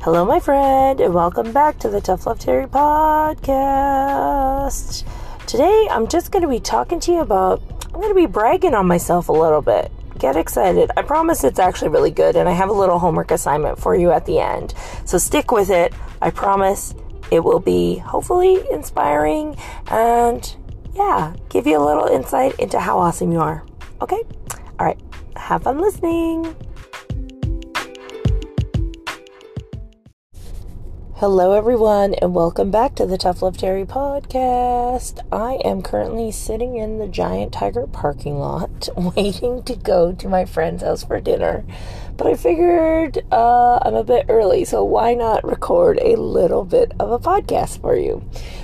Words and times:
Hello, 0.00 0.24
my 0.24 0.38
friend, 0.38 1.00
and 1.00 1.12
welcome 1.12 1.50
back 1.52 1.76
to 1.80 1.88
the 1.88 2.00
Tough 2.00 2.24
Love 2.24 2.38
Terry 2.38 2.66
podcast. 2.66 3.84
Today, 5.48 5.88
I'm 5.90 6.06
just 6.06 6.30
going 6.30 6.42
to 6.42 6.48
be 6.48 6.60
talking 6.60 7.00
to 7.00 7.10
you 7.10 7.18
about, 7.18 7.60
I'm 7.86 8.00
going 8.00 8.08
to 8.08 8.14
be 8.14 8.26
bragging 8.26 8.74
on 8.74 8.86
myself 8.86 9.28
a 9.28 9.32
little 9.32 9.60
bit. 9.60 9.90
Get 10.16 10.36
excited. 10.36 10.92
I 10.96 11.02
promise 11.02 11.42
it's 11.42 11.58
actually 11.58 11.88
really 11.88 12.12
good, 12.12 12.36
and 12.36 12.48
I 12.48 12.52
have 12.52 12.68
a 12.68 12.72
little 12.72 13.00
homework 13.00 13.32
assignment 13.32 13.80
for 13.80 13.96
you 13.96 14.12
at 14.12 14.24
the 14.24 14.38
end. 14.38 14.72
So 15.04 15.18
stick 15.18 15.50
with 15.50 15.68
it. 15.68 15.92
I 16.22 16.30
promise 16.30 16.94
it 17.32 17.40
will 17.40 17.60
be 17.60 17.96
hopefully 17.98 18.62
inspiring 18.70 19.56
and, 19.88 20.56
yeah, 20.94 21.34
give 21.48 21.66
you 21.66 21.76
a 21.76 21.84
little 21.84 22.06
insight 22.06 22.54
into 22.60 22.78
how 22.78 23.00
awesome 23.00 23.32
you 23.32 23.40
are. 23.40 23.66
Okay? 24.00 24.22
All 24.78 24.86
right. 24.86 25.00
Have 25.34 25.64
fun 25.64 25.80
listening. 25.80 26.54
Hello, 31.20 31.50
everyone, 31.50 32.14
and 32.14 32.32
welcome 32.32 32.70
back 32.70 32.94
to 32.94 33.04
the 33.04 33.18
Tough 33.18 33.42
Love 33.42 33.58
Terry 33.58 33.84
podcast. 33.84 35.18
I 35.32 35.54
am 35.64 35.82
currently 35.82 36.30
sitting 36.30 36.76
in 36.76 36.98
the 36.98 37.08
Giant 37.08 37.52
Tiger 37.52 37.88
parking 37.88 38.38
lot 38.38 38.88
waiting 38.96 39.64
to 39.64 39.74
go 39.74 40.12
to 40.12 40.28
my 40.28 40.44
friend's 40.44 40.84
house 40.84 41.02
for 41.02 41.18
dinner. 41.20 41.64
But 42.16 42.28
I 42.28 42.34
figured 42.34 43.18
uh, 43.32 43.80
I'm 43.82 43.96
a 43.96 44.04
bit 44.04 44.26
early, 44.28 44.64
so 44.64 44.84
why 44.84 45.14
not 45.14 45.42
record 45.42 45.98
a 46.00 46.14
little 46.14 46.64
bit 46.64 46.92
of 47.00 47.10
a 47.10 47.18
podcast 47.18 47.80
for 47.80 47.96
you? 47.96 48.22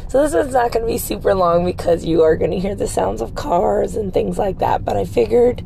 So, 0.09 0.23
this 0.23 0.33
is 0.33 0.53
not 0.53 0.71
going 0.71 0.87
to 0.87 0.93
be 0.93 0.99
super 0.99 1.35
long 1.35 1.65
because 1.65 2.05
you 2.05 2.23
are 2.23 2.37
going 2.37 2.53
to 2.53 2.61
hear 2.61 2.77
the 2.77 2.87
sounds 2.87 3.21
of 3.21 3.35
cars 3.35 3.97
and 3.97 4.15
things 4.15 4.39
like 4.39 4.59
that, 4.59 4.85
but 4.85 4.97
I 4.97 5.07
figured 5.07 5.65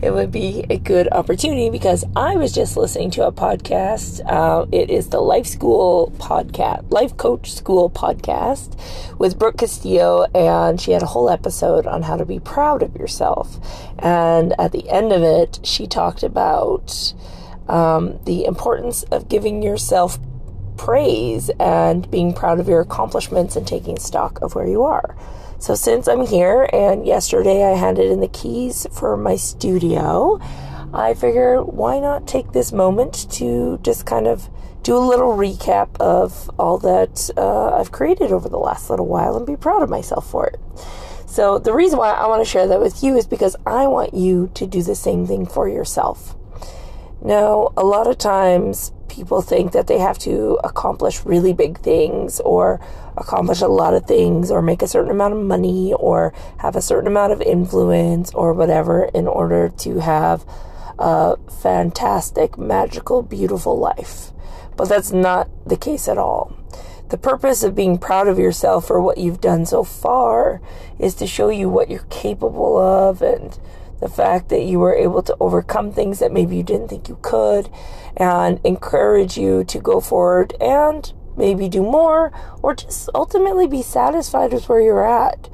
it 0.00 0.12
would 0.12 0.30
be 0.30 0.64
a 0.70 0.78
good 0.78 1.08
opportunity 1.10 1.70
because 1.70 2.04
I 2.14 2.36
was 2.36 2.52
just 2.52 2.76
listening 2.76 3.10
to 3.12 3.26
a 3.26 3.32
podcast. 3.32 4.20
Uh, 4.24 4.66
it 4.70 4.90
is 4.90 5.08
the 5.08 5.20
Life 5.20 5.46
School 5.46 6.12
podcast, 6.18 6.90
Life 6.92 7.16
Coach 7.16 7.52
School 7.52 7.90
podcast 7.90 8.78
with 9.18 9.38
Brooke 9.38 9.58
Castillo, 9.58 10.24
and 10.34 10.80
she 10.80 10.92
had 10.92 11.02
a 11.02 11.06
whole 11.06 11.28
episode 11.28 11.86
on 11.86 12.02
how 12.02 12.16
to 12.16 12.24
be 12.24 12.38
proud 12.38 12.82
of 12.84 12.94
yourself. 12.94 13.58
And 13.98 14.54
at 14.60 14.70
the 14.70 14.88
end 14.88 15.12
of 15.12 15.22
it, 15.22 15.58
she 15.64 15.88
talked 15.88 16.22
about 16.22 17.12
um, 17.66 18.20
the 18.24 18.44
importance 18.44 19.02
of 19.04 19.28
giving 19.28 19.62
yourself 19.62 20.20
praise 20.76 21.50
and 21.58 22.08
being 22.08 22.32
proud 22.32 22.60
of 22.60 22.68
your 22.68 22.80
accomplishments 22.80 23.56
and 23.56 23.66
taking 23.66 23.98
stock 23.98 24.40
of 24.42 24.54
where 24.54 24.68
you 24.68 24.84
are. 24.84 25.16
So 25.60 25.74
since 25.74 26.06
I'm 26.06 26.24
here 26.24 26.68
and 26.72 27.04
yesterday 27.04 27.64
I 27.64 27.76
handed 27.76 28.10
in 28.12 28.20
the 28.20 28.28
keys 28.28 28.86
for 28.92 29.16
my 29.16 29.34
studio, 29.34 30.38
I 30.94 31.14
figure 31.14 31.62
why 31.62 31.98
not 31.98 32.28
take 32.28 32.52
this 32.52 32.72
moment 32.72 33.30
to 33.32 33.78
just 33.82 34.06
kind 34.06 34.28
of 34.28 34.48
do 34.82 34.96
a 34.96 35.00
little 35.00 35.36
recap 35.36 35.88
of 36.00 36.48
all 36.60 36.78
that 36.78 37.28
uh, 37.36 37.74
I've 37.76 37.90
created 37.90 38.30
over 38.30 38.48
the 38.48 38.56
last 38.56 38.88
little 38.88 39.06
while 39.06 39.36
and 39.36 39.44
be 39.44 39.56
proud 39.56 39.82
of 39.82 39.90
myself 39.90 40.30
for 40.30 40.46
it. 40.46 40.60
So 41.26 41.58
the 41.58 41.74
reason 41.74 41.98
why 41.98 42.12
I 42.12 42.28
want 42.28 42.42
to 42.42 42.50
share 42.50 42.68
that 42.68 42.80
with 42.80 43.02
you 43.02 43.16
is 43.16 43.26
because 43.26 43.56
I 43.66 43.88
want 43.88 44.14
you 44.14 44.50
to 44.54 44.66
do 44.66 44.82
the 44.82 44.94
same 44.94 45.26
thing 45.26 45.44
for 45.44 45.68
yourself. 45.68 46.36
Now, 47.20 47.72
a 47.76 47.84
lot 47.84 48.06
of 48.06 48.16
times 48.16 48.92
people 49.08 49.42
think 49.42 49.72
that 49.72 49.88
they 49.88 49.98
have 49.98 50.18
to 50.20 50.58
accomplish 50.62 51.24
really 51.24 51.52
big 51.52 51.80
things 51.80 52.40
or 52.40 52.80
accomplish 53.20 53.60
a 53.60 53.68
lot 53.68 53.94
of 53.94 54.06
things 54.06 54.50
or 54.50 54.62
make 54.62 54.82
a 54.82 54.88
certain 54.88 55.10
amount 55.10 55.34
of 55.34 55.40
money 55.40 55.92
or 55.92 56.32
have 56.58 56.76
a 56.76 56.82
certain 56.82 57.06
amount 57.06 57.32
of 57.32 57.40
influence 57.42 58.32
or 58.34 58.52
whatever 58.52 59.04
in 59.14 59.26
order 59.26 59.68
to 59.68 60.00
have 60.00 60.44
a 60.98 61.36
fantastic, 61.60 62.58
magical, 62.58 63.22
beautiful 63.22 63.78
life. 63.78 64.32
But 64.76 64.88
that's 64.88 65.12
not 65.12 65.48
the 65.66 65.76
case 65.76 66.08
at 66.08 66.18
all. 66.18 66.56
The 67.08 67.18
purpose 67.18 67.62
of 67.62 67.74
being 67.74 67.98
proud 67.98 68.28
of 68.28 68.38
yourself 68.38 68.86
for 68.86 69.00
what 69.00 69.18
you've 69.18 69.40
done 69.40 69.64
so 69.64 69.82
far 69.82 70.60
is 70.98 71.14
to 71.16 71.26
show 71.26 71.48
you 71.48 71.68
what 71.68 71.90
you're 71.90 72.06
capable 72.10 72.76
of 72.78 73.22
and 73.22 73.58
the 74.00 74.08
fact 74.08 74.50
that 74.50 74.62
you 74.62 74.78
were 74.78 74.94
able 74.94 75.22
to 75.22 75.36
overcome 75.40 75.90
things 75.90 76.18
that 76.18 76.32
maybe 76.32 76.56
you 76.56 76.62
didn't 76.62 76.88
think 76.88 77.08
you 77.08 77.18
could 77.22 77.68
and 78.16 78.60
encourage 78.64 79.36
you 79.36 79.64
to 79.64 79.78
go 79.80 80.00
forward 80.00 80.54
and 80.60 81.12
maybe 81.38 81.68
do 81.68 81.82
more 81.82 82.32
or 82.62 82.74
just 82.74 83.08
ultimately 83.14 83.66
be 83.66 83.82
satisfied 83.82 84.52
with 84.52 84.68
where 84.68 84.80
you're 84.80 85.06
at. 85.06 85.48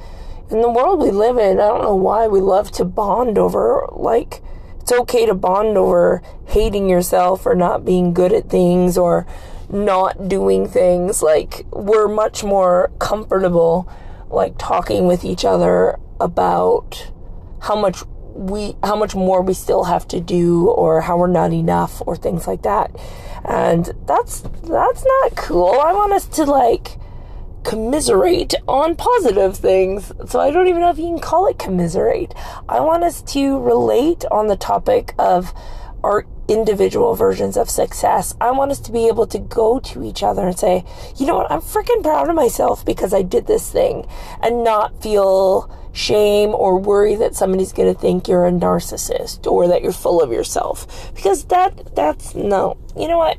In 0.51 0.61
the 0.61 0.71
world 0.71 1.01
we 1.01 1.11
live 1.11 1.39
in, 1.39 1.61
I 1.61 1.69
don't 1.69 1.83
know 1.83 1.95
why 1.95 2.27
we 2.27 2.41
love 2.41 2.71
to 2.73 2.85
bond 2.85 3.39
over 3.39 3.87
like 3.93 4.43
it's 4.81 4.93
okay 4.93 5.25
to 5.25 5.35
bond 5.35 5.79
over 5.79 6.21
hating 6.47 6.91
yourself 6.91 7.47
or 7.47 7.55
not 7.55 7.85
being 7.87 8.13
good 8.13 8.33
at 8.33 8.51
things 8.51 8.99
or 8.99 9.27
not 9.71 10.29
doing 10.29 10.69
things 10.69 11.23
like 11.23 11.65
we're 11.71 12.07
much 12.07 12.45
more 12.45 12.93
comfortable 12.99 13.89
like 14.29 14.55
talking 14.59 15.07
with 15.07 15.25
each 15.25 15.43
other 15.43 15.99
about 16.21 17.11
how 17.63 17.75
much 17.75 18.03
we 18.35 18.77
how 18.83 18.97
much 18.97 19.15
more 19.15 19.43
we 19.43 19.55
still 19.55 19.85
have 19.85 20.07
to 20.09 20.21
do 20.21 20.69
or 20.69 21.01
how 21.01 21.17
we're 21.17 21.27
not 21.29 21.53
enough 21.53 22.03
or 22.07 22.17
things 22.17 22.47
like 22.47 22.63
that. 22.63 22.91
And 23.45 23.93
that's 24.07 24.41
that's 24.41 25.05
not 25.05 25.37
cool. 25.37 25.81
I 25.81 25.93
want 25.93 26.13
us 26.13 26.27
to 26.27 26.45
like 26.45 26.99
commiserate 27.65 28.55
on 28.69 28.95
positive 28.95 29.57
things. 29.57 30.13
So 30.29 30.39
i 30.39 30.51
don't 30.51 30.69
even 30.69 30.83
know 30.83 30.91
if 30.91 30.99
you 30.99 31.07
can 31.07 31.19
call 31.19 31.47
it 31.47 31.59
commiserate. 31.59 32.35
I 32.69 32.81
want 32.81 33.05
us 33.05 33.23
to 33.23 33.59
relate 33.59 34.25
on 34.31 34.49
the 34.49 34.57
topic 34.57 35.15
of 35.19 35.55
our 36.03 36.27
individual 36.49 37.15
versions 37.15 37.57
of 37.57 37.71
success. 37.71 38.35
I 38.41 38.51
want 38.51 38.71
us 38.71 38.81
to 38.81 38.93
be 38.93 39.09
able 39.09 39.27
to 39.29 39.39
go 39.39 39.79
to 39.81 40.05
each 40.05 40.23
other 40.23 40.47
and 40.47 40.59
say, 40.59 40.85
you 41.17 41.27
know 41.27 41.37
what, 41.37 41.51
I'm 41.51 41.63
freaking 41.63 42.03
proud 42.03 42.29
of 42.29 42.35
myself 42.35 42.85
because 42.85 43.15
I 43.15 43.23
did 43.23 43.47
this 43.47 43.71
thing 43.71 44.07
and 44.43 44.63
not 44.63 45.03
feel 45.03 45.71
shame 45.95 46.51
or 46.51 46.79
worry 46.79 47.17
that 47.17 47.35
somebody's 47.35 47.73
going 47.73 47.93
to 47.93 47.99
think 47.99 48.29
you're 48.29 48.47
a 48.47 48.53
narcissist 48.53 49.51
or 49.51 49.67
that 49.69 49.81
you're 49.81 49.93
full 49.93 50.21
of 50.21 50.31
yourself. 50.31 51.15
Because 51.15 51.45
that 51.47 51.95
that's 51.95 52.35
no. 52.35 52.77
You 52.97 53.09
know 53.09 53.19
what? 53.19 53.39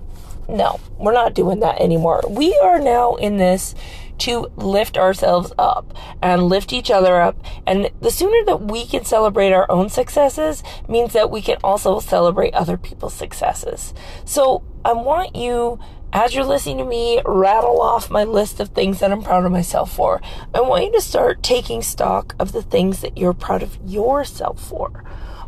No 0.49 0.79
we're 0.97 1.13
not 1.13 1.33
doing 1.33 1.59
that 1.59 1.79
anymore. 1.81 2.21
We 2.27 2.57
are 2.63 2.79
now 2.79 3.15
in 3.15 3.37
this 3.37 3.75
to 4.17 4.47
lift 4.55 4.97
ourselves 4.97 5.51
up 5.57 5.93
and 6.21 6.43
lift 6.43 6.71
each 6.71 6.89
other 6.89 7.19
up. 7.19 7.37
And 7.67 7.91
the 7.99 8.11
sooner 8.11 8.45
that 8.45 8.61
we 8.61 8.85
can 8.85 9.03
celebrate 9.03 9.51
our 9.51 9.69
own 9.69 9.89
successes 9.89 10.63
means 10.87 11.13
that 11.13 11.29
we 11.29 11.41
can 11.41 11.57
also 11.63 11.99
celebrate 11.99 12.53
other 12.53 12.77
people's 12.77 13.13
successes. 13.13 13.93
So 14.23 14.63
i 14.85 14.93
want 14.93 15.35
you 15.35 15.79
as 16.15 16.33
you're 16.33 16.45
listening 16.45 16.77
to 16.77 16.85
me 16.85 17.21
rattle 17.25 17.81
off 17.81 18.09
my 18.09 18.23
list 18.23 18.61
of 18.61 18.69
things 18.69 19.01
that 19.01 19.11
I'm 19.11 19.21
proud 19.21 19.43
of 19.43 19.51
myself 19.51 19.93
for, 19.93 20.21
I 20.53 20.61
want 20.61 20.85
you 20.85 20.93
to 20.93 21.01
start 21.01 21.43
taking 21.43 21.81
stock 21.81 22.33
of 22.39 22.53
the 22.53 22.61
things 22.61 23.01
that 23.01 23.17
you're 23.17 23.33
proud 23.33 23.61
of 23.61 23.77
yourself 23.85 24.65
for. 24.65 25.03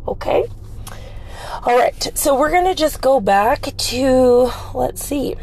Okay? 0.06 0.44
All 1.62 1.78
right, 1.78 2.10
so 2.14 2.38
we're 2.38 2.50
going 2.50 2.66
to 2.66 2.74
just 2.74 3.00
go 3.00 3.18
back 3.18 3.62
to, 3.62 4.52
let's 4.74 5.02
see, 5.02 5.36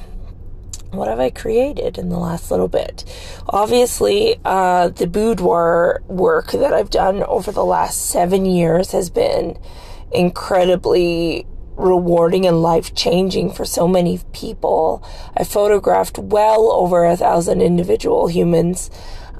what 0.91 1.07
have 1.07 1.19
I 1.19 1.31
created 1.31 1.97
in 1.97 2.09
the 2.09 2.19
last 2.19 2.51
little 2.51 2.67
bit? 2.67 3.03
Obviously, 3.49 4.39
uh, 4.45 4.89
the 4.89 5.07
boudoir 5.07 6.03
work 6.07 6.51
that 6.51 6.71
I've 6.71 6.91
done 6.91 7.23
over 7.23 7.51
the 7.51 7.65
last 7.65 8.11
seven 8.11 8.45
years 8.45 8.91
has 8.91 9.09
been 9.09 9.57
incredibly 10.11 11.47
rewarding 11.75 12.45
and 12.45 12.61
life 12.61 12.93
changing 12.95 13.51
for 13.51 13.65
so 13.65 13.87
many 13.87 14.19
people. 14.33 15.03
I 15.35 15.43
photographed 15.43 16.17
well 16.17 16.71
over 16.71 17.05
a 17.05 17.17
thousand 17.17 17.61
individual 17.61 18.27
humans 18.27 18.89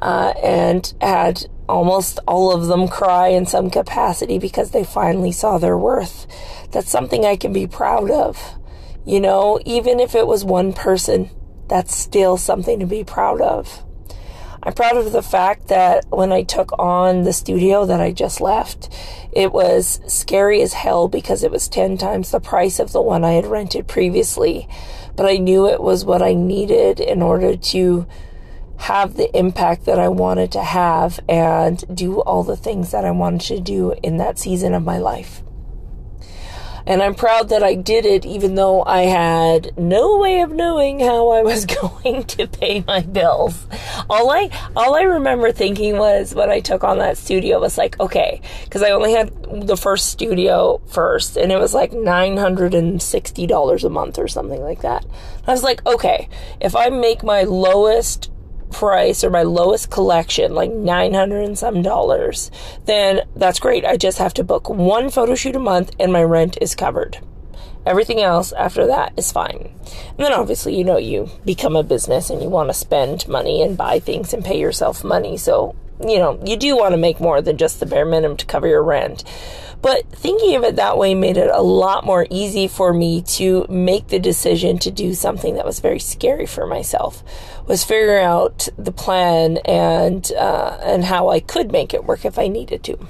uh, 0.02 0.34
and 0.44 0.94
had 1.02 1.46
almost 1.68 2.20
all 2.28 2.52
of 2.52 2.68
them 2.68 2.88
cry 2.88 3.30
in 3.30 3.46
some 3.46 3.70
capacity 3.70 4.38
because 4.38 4.72
they 4.72 4.84
finally 4.84 5.32
saw 5.32 5.58
their 5.58 5.78
worth. 5.78 6.28
That's 6.72 6.90
something 6.90 7.26
I 7.26 7.38
can 7.38 7.54
be 7.54 7.68
proud 7.68 8.12
of. 8.12 8.56
You 9.06 9.20
know, 9.20 9.60
even 9.66 10.00
if 10.00 10.16
it 10.16 10.28
was 10.28 10.44
one 10.44 10.74
person, 10.74 11.30
that's 11.68 11.96
still 11.96 12.38
something 12.38 12.80
to 12.80 12.86
be 12.86 13.04
proud 13.04 13.42
of. 13.42 13.85
I'm 14.66 14.74
proud 14.74 14.98
of 14.98 15.12
the 15.12 15.22
fact 15.22 15.68
that 15.68 16.06
when 16.10 16.32
I 16.32 16.42
took 16.42 16.72
on 16.80 17.22
the 17.22 17.34
studio 17.34 17.86
that 17.86 18.02
I 18.02 18.12
just 18.12 18.42
left, 18.42 18.92
it 19.32 19.54
was 19.54 20.00
scary 20.08 20.64
as 20.64 20.74
hell 20.74 21.08
because 21.08 21.44
it 21.44 21.52
was 21.52 21.68
10 21.68 22.00
times 22.00 22.32
the 22.32 22.40
price 22.40 22.80
of 22.80 22.92
the 22.92 23.02
one 23.02 23.24
I 23.24 23.34
had 23.34 23.46
rented 23.46 23.88
previously. 23.88 24.68
But 25.16 25.28
I 25.28 25.38
knew 25.38 25.68
it 25.68 25.82
was 25.82 26.04
what 26.04 26.24
I 26.24 26.34
needed 26.34 27.00
in 27.00 27.22
order 27.22 27.56
to 27.56 28.08
have 28.78 29.16
the 29.16 29.38
impact 29.38 29.86
that 29.86 30.00
I 30.00 30.08
wanted 30.08 30.52
to 30.54 30.64
have 30.64 31.20
and 31.30 31.84
do 31.96 32.22
all 32.22 32.44
the 32.44 32.58
things 32.58 32.90
that 32.90 33.06
I 33.06 33.12
wanted 33.12 33.42
to 33.42 33.60
do 33.60 33.94
in 34.02 34.18
that 34.18 34.40
season 34.40 34.74
of 34.74 34.84
my 34.84 34.98
life. 34.98 35.44
And 36.88 37.02
I'm 37.02 37.16
proud 37.16 37.50
that 37.50 37.64
I 37.64 37.76
did 37.76 38.06
it 38.06 38.26
even 38.26 38.56
though 38.56 38.84
I 38.84 39.04
had 39.04 39.78
no 39.78 40.18
way 40.18 40.42
of 40.42 40.52
knowing 40.52 41.00
how 41.00 41.30
I 41.30 41.42
was 41.42 41.66
going 41.82 42.24
to 42.26 42.48
pay 42.48 42.84
my 42.86 43.02
bills. 43.02 43.66
All 44.10 44.30
I 44.30 44.50
all 44.76 44.96
I 44.96 45.02
remember 45.02 45.52
thinking 45.52 45.98
was 45.98 46.36
when 46.36 46.50
I 46.50 46.60
took 46.60 46.84
on 46.84 47.00
that 47.00 47.18
studio 47.18 47.60
was 47.60 47.78
like, 47.78 48.00
okay, 48.00 48.42
cuz 48.70 48.82
I 48.82 48.92
only 48.92 49.14
had 49.14 49.32
the 49.68 49.78
first 49.78 50.08
studio 50.08 50.82
first 50.88 51.38
and 51.38 51.52
it 51.52 51.58
was 51.58 51.74
like 51.74 51.92
$960 51.92 53.84
a 53.84 53.90
month 53.90 54.20
or 54.20 54.28
something 54.28 54.62
like 54.62 54.82
that. 54.82 55.06
I 55.48 55.52
was 55.52 55.64
like, 55.64 55.86
okay, 55.86 56.30
if 56.60 56.76
I 56.76 56.90
make 56.90 57.24
my 57.24 57.44
lowest 57.44 58.30
price 58.76 59.24
or 59.24 59.30
my 59.30 59.44
lowest 59.44 59.90
collection, 59.90 60.54
like 60.54 60.70
900 60.70 61.46
and 61.46 61.58
some 61.58 61.82
dollars, 61.82 62.52
then 62.84 63.22
that's 63.34 63.58
great. 63.58 63.86
I 63.86 63.96
just 63.96 64.18
have 64.18 64.34
to 64.34 64.44
book 64.44 64.70
one 64.70 65.10
photo 65.10 65.34
shoot 65.34 65.56
a 65.56 65.60
month 65.60 65.96
and 65.98 66.12
my 66.12 66.22
rent 66.24 66.58
is 66.60 66.76
covered. 66.76 67.20
Everything 67.86 68.20
else 68.20 68.52
after 68.52 68.86
that 68.88 69.14
is 69.16 69.32
fine. 69.32 69.70
And 70.10 70.18
then 70.18 70.34
obviously, 70.34 70.78
you 70.78 70.84
know, 70.84 70.98
you 70.98 71.30
become 71.46 71.78
a 71.78 71.84
business 71.84 72.30
and 72.30 72.42
you 72.42 72.50
want 72.50 72.68
to 72.68 72.74
spend 72.74 73.30
money 73.30 73.62
and 73.62 73.78
buy 73.78 74.00
things 74.00 74.34
and 74.34 74.44
pay 74.44 74.60
yourself 74.60 75.06
money. 75.06 75.38
So, 75.38 75.74
you 76.06 76.20
know, 76.20 76.38
you 76.44 76.58
do 76.58 76.76
want 76.76 76.92
to 76.92 76.98
make 76.98 77.22
more 77.22 77.42
than 77.42 77.56
just 77.58 77.80
the 77.80 77.86
bare 77.86 78.06
minimum 78.06 78.36
to 78.38 78.46
cover 78.46 78.68
your 78.68 78.84
rent. 78.84 79.24
But 79.86 80.10
thinking 80.10 80.56
of 80.56 80.64
it 80.64 80.78
that 80.78 80.98
way 80.98 81.14
made 81.14 81.38
it 81.38 81.52
a 81.54 81.62
lot 81.62 82.08
more 82.08 82.26
easy 82.32 82.68
for 82.68 82.92
me 82.92 83.22
to 83.38 83.68
make 83.70 84.08
the 84.08 84.18
decision 84.18 84.80
to 84.80 84.90
do 84.90 85.14
something 85.14 85.54
that 85.58 85.66
was 85.66 85.80
very 85.80 86.00
scary 86.00 86.48
for 86.48 86.66
myself. 86.66 87.24
Was 87.68 87.84
figure 87.84 88.18
out 88.18 88.68
the 88.80 88.92
plan 88.92 89.58
and 89.58 90.32
uh, 90.32 90.80
and 90.82 91.06
how 91.06 91.30
I 91.30 91.40
could 91.40 91.72
make 91.72 91.94
it 91.94 92.04
work 92.04 92.26
if 92.26 92.40
I 92.40 92.48
needed 92.48 92.84
to 92.86 93.08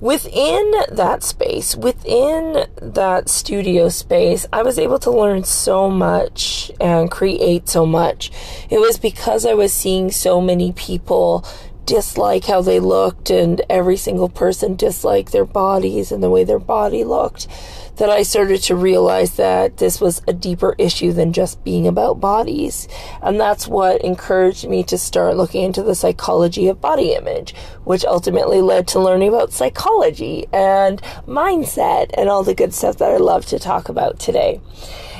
within 0.00 0.72
that 0.90 1.22
space, 1.22 1.74
within 1.74 2.66
that 2.80 3.28
studio 3.28 3.88
space, 3.88 4.46
I 4.52 4.62
was 4.62 4.78
able 4.78 4.98
to 5.00 5.10
learn 5.10 5.44
so 5.44 5.90
much 5.90 6.70
and 6.80 7.10
create 7.10 7.68
so 7.68 7.84
much. 7.84 8.30
It 8.70 8.78
was 8.78 8.98
because 8.98 9.44
I 9.44 9.54
was 9.54 9.72
seeing 9.72 10.10
so 10.10 10.40
many 10.40 10.72
people 10.72 11.44
dislike 11.88 12.44
how 12.44 12.60
they 12.60 12.78
looked 12.78 13.30
and 13.30 13.62
every 13.70 13.96
single 13.96 14.28
person 14.28 14.76
disliked 14.76 15.32
their 15.32 15.46
bodies 15.46 16.12
and 16.12 16.22
the 16.22 16.28
way 16.28 16.44
their 16.44 16.58
body 16.58 17.02
looked 17.02 17.48
that 17.96 18.10
I 18.10 18.22
started 18.22 18.62
to 18.64 18.76
realize 18.76 19.36
that 19.36 19.78
this 19.78 19.98
was 19.98 20.20
a 20.28 20.34
deeper 20.34 20.74
issue 20.76 21.12
than 21.12 21.32
just 21.32 21.64
being 21.64 21.86
about 21.86 22.20
bodies. 22.20 22.88
And 23.22 23.40
that's 23.40 23.66
what 23.66 24.02
encouraged 24.02 24.68
me 24.68 24.84
to 24.84 24.98
start 24.98 25.36
looking 25.36 25.64
into 25.64 25.82
the 25.82 25.94
psychology 25.94 26.68
of 26.68 26.80
body 26.80 27.14
image, 27.14 27.54
which 27.84 28.04
ultimately 28.04 28.60
led 28.60 28.86
to 28.88 29.00
learning 29.00 29.30
about 29.30 29.52
psychology 29.52 30.46
and 30.52 31.00
mindset 31.26 32.10
and 32.18 32.28
all 32.28 32.44
the 32.44 32.54
good 32.54 32.74
stuff 32.74 32.98
that 32.98 33.10
I 33.10 33.16
love 33.16 33.46
to 33.46 33.58
talk 33.58 33.88
about 33.88 34.20
today. 34.20 34.60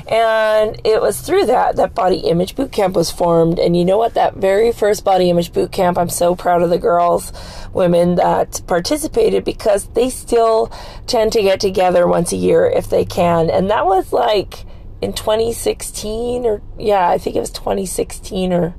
And 0.08 0.80
it 0.84 1.02
was 1.02 1.20
through 1.20 1.46
that 1.46 1.76
that 1.76 1.94
Body 1.94 2.18
Image 2.18 2.56
Boot 2.56 2.72
Camp 2.72 2.96
was 2.96 3.10
formed. 3.10 3.58
And 3.58 3.76
you 3.76 3.84
know 3.84 3.98
what? 3.98 4.14
That 4.14 4.36
very 4.36 4.72
first 4.72 5.04
Body 5.04 5.28
Image 5.28 5.52
Boot 5.52 5.70
Camp, 5.70 5.98
I'm 5.98 6.08
so 6.08 6.34
proud 6.34 6.62
of 6.62 6.70
the 6.70 6.78
girls, 6.78 7.30
women 7.74 8.14
that 8.14 8.62
participated 8.66 9.44
because 9.44 9.86
they 9.88 10.08
still 10.08 10.72
tend 11.06 11.32
to 11.32 11.42
get 11.42 11.60
together 11.60 12.06
once 12.06 12.32
a 12.32 12.36
year 12.36 12.66
if 12.66 12.88
they 12.88 13.04
can. 13.04 13.50
And 13.50 13.70
that 13.70 13.84
was 13.84 14.12
like 14.12 14.64
in 15.02 15.12
2016 15.12 16.46
or, 16.46 16.62
yeah, 16.78 17.08
I 17.08 17.18
think 17.18 17.36
it 17.36 17.40
was 17.40 17.50
2016 17.50 18.52
or 18.52 18.74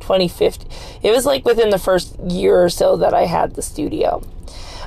2015. 0.00 0.68
It 1.02 1.10
was 1.10 1.26
like 1.26 1.44
within 1.44 1.70
the 1.70 1.78
first 1.78 2.18
year 2.20 2.62
or 2.62 2.68
so 2.68 2.96
that 2.96 3.12
I 3.12 3.26
had 3.26 3.54
the 3.56 3.62
studio. 3.62 4.22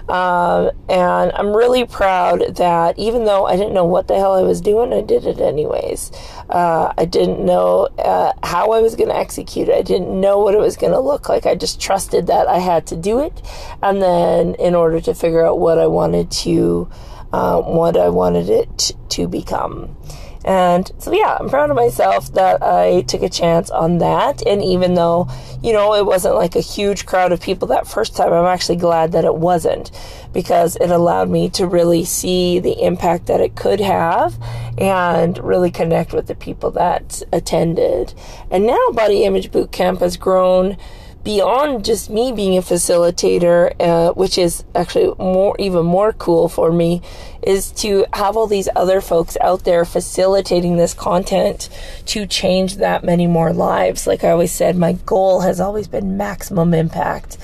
Um, 0.09 0.71
and 0.89 1.31
I'm 1.33 1.55
really 1.55 1.85
proud 1.85 2.55
that 2.57 2.99
even 2.99 3.23
though 3.23 3.45
I 3.45 3.55
didn't 3.55 3.73
know 3.73 3.85
what 3.85 4.07
the 4.07 4.15
hell 4.15 4.33
I 4.33 4.41
was 4.41 4.59
doing, 4.59 4.91
I 4.93 5.01
did 5.01 5.25
it 5.25 5.39
anyways. 5.39 6.11
Uh, 6.49 6.93
I 6.97 7.05
didn't 7.05 7.43
know 7.43 7.87
uh, 7.97 8.33
how 8.43 8.71
I 8.71 8.81
was 8.81 8.95
going 8.95 9.09
to 9.09 9.15
execute 9.15 9.69
it. 9.69 9.75
I 9.75 9.81
didn't 9.81 10.19
know 10.19 10.39
what 10.39 10.55
it 10.55 10.59
was 10.59 10.75
going 10.75 10.93
to 10.93 10.99
look 10.99 11.29
like. 11.29 11.45
I 11.45 11.55
just 11.55 11.79
trusted 11.79 12.27
that 12.27 12.47
I 12.47 12.59
had 12.59 12.85
to 12.87 12.95
do 12.95 13.19
it. 13.19 13.41
And 13.81 14.01
then 14.01 14.55
in 14.55 14.75
order 14.75 14.99
to 15.01 15.13
figure 15.13 15.45
out 15.45 15.59
what 15.59 15.77
I 15.77 15.87
wanted 15.87 16.29
to, 16.31 16.89
uh, 17.33 17.59
what 17.61 17.97
I 17.97 18.09
wanted 18.09 18.49
it 18.49 18.93
to 19.09 19.27
become. 19.27 19.97
And 20.45 20.91
so, 20.97 21.13
yeah, 21.13 21.37
I'm 21.39 21.49
proud 21.49 21.69
of 21.69 21.75
myself 21.77 22.33
that 22.33 22.61
I 22.61 23.01
took 23.03 23.23
a 23.23 23.29
chance 23.29 23.69
on 23.69 23.99
that. 23.99 24.45
And 24.45 24.61
even 24.61 24.93
though, 24.93 25.29
you 25.61 25.71
know, 25.71 25.95
it 25.95 26.05
wasn't 26.05 26.35
like 26.35 26.55
a 26.55 26.61
huge 26.61 27.05
crowd 27.05 27.31
of 27.31 27.41
people 27.41 27.69
that 27.69 27.87
first 27.87 28.15
time, 28.15 28.33
I'm 28.33 28.45
actually 28.45 28.75
glad 28.75 29.13
that 29.13 29.23
it 29.23 29.35
wasn't 29.35 29.89
because 30.33 30.75
it 30.75 30.91
allowed 30.91 31.29
me 31.29 31.49
to 31.51 31.65
really 31.65 32.03
see 32.03 32.59
the 32.59 32.83
impact 32.83 33.27
that 33.27 33.39
it 33.39 33.55
could 33.55 33.79
have 33.79 34.37
and 34.77 35.37
really 35.37 35.71
connect 35.71 36.11
with 36.11 36.27
the 36.27 36.35
people 36.35 36.71
that 36.71 37.23
attended. 37.31 38.13
And 38.51 38.67
now 38.67 38.89
Body 38.91 39.23
Image 39.23 39.49
Boot 39.51 39.71
Camp 39.71 40.01
has 40.01 40.17
grown 40.17 40.77
beyond 41.23 41.85
just 41.85 42.09
me 42.09 42.31
being 42.31 42.57
a 42.57 42.61
facilitator, 42.61 43.73
uh, 43.79 44.13
which 44.13 44.37
is 44.37 44.63
actually 44.75 45.13
more, 45.17 45.55
even 45.57 45.85
more 45.85 46.13
cool 46.13 46.49
for 46.49 46.71
me, 46.71 47.01
is 47.41 47.71
to 47.71 48.05
have 48.13 48.35
all 48.35 48.47
these 48.47 48.67
other 48.75 48.99
folks 48.99 49.37
out 49.39 49.63
there 49.63 49.85
facilitating 49.85 50.75
this 50.75 50.93
content 50.93 51.69
to 52.05 52.25
change 52.25 52.77
that 52.77 53.03
many 53.03 53.27
more 53.27 53.53
lives. 53.53 54.05
Like 54.05 54.23
I 54.23 54.31
always 54.31 54.51
said, 54.51 54.75
my 54.75 54.93
goal 54.93 55.41
has 55.41 55.59
always 55.61 55.87
been 55.87 56.17
maximum 56.17 56.73
impact. 56.73 57.37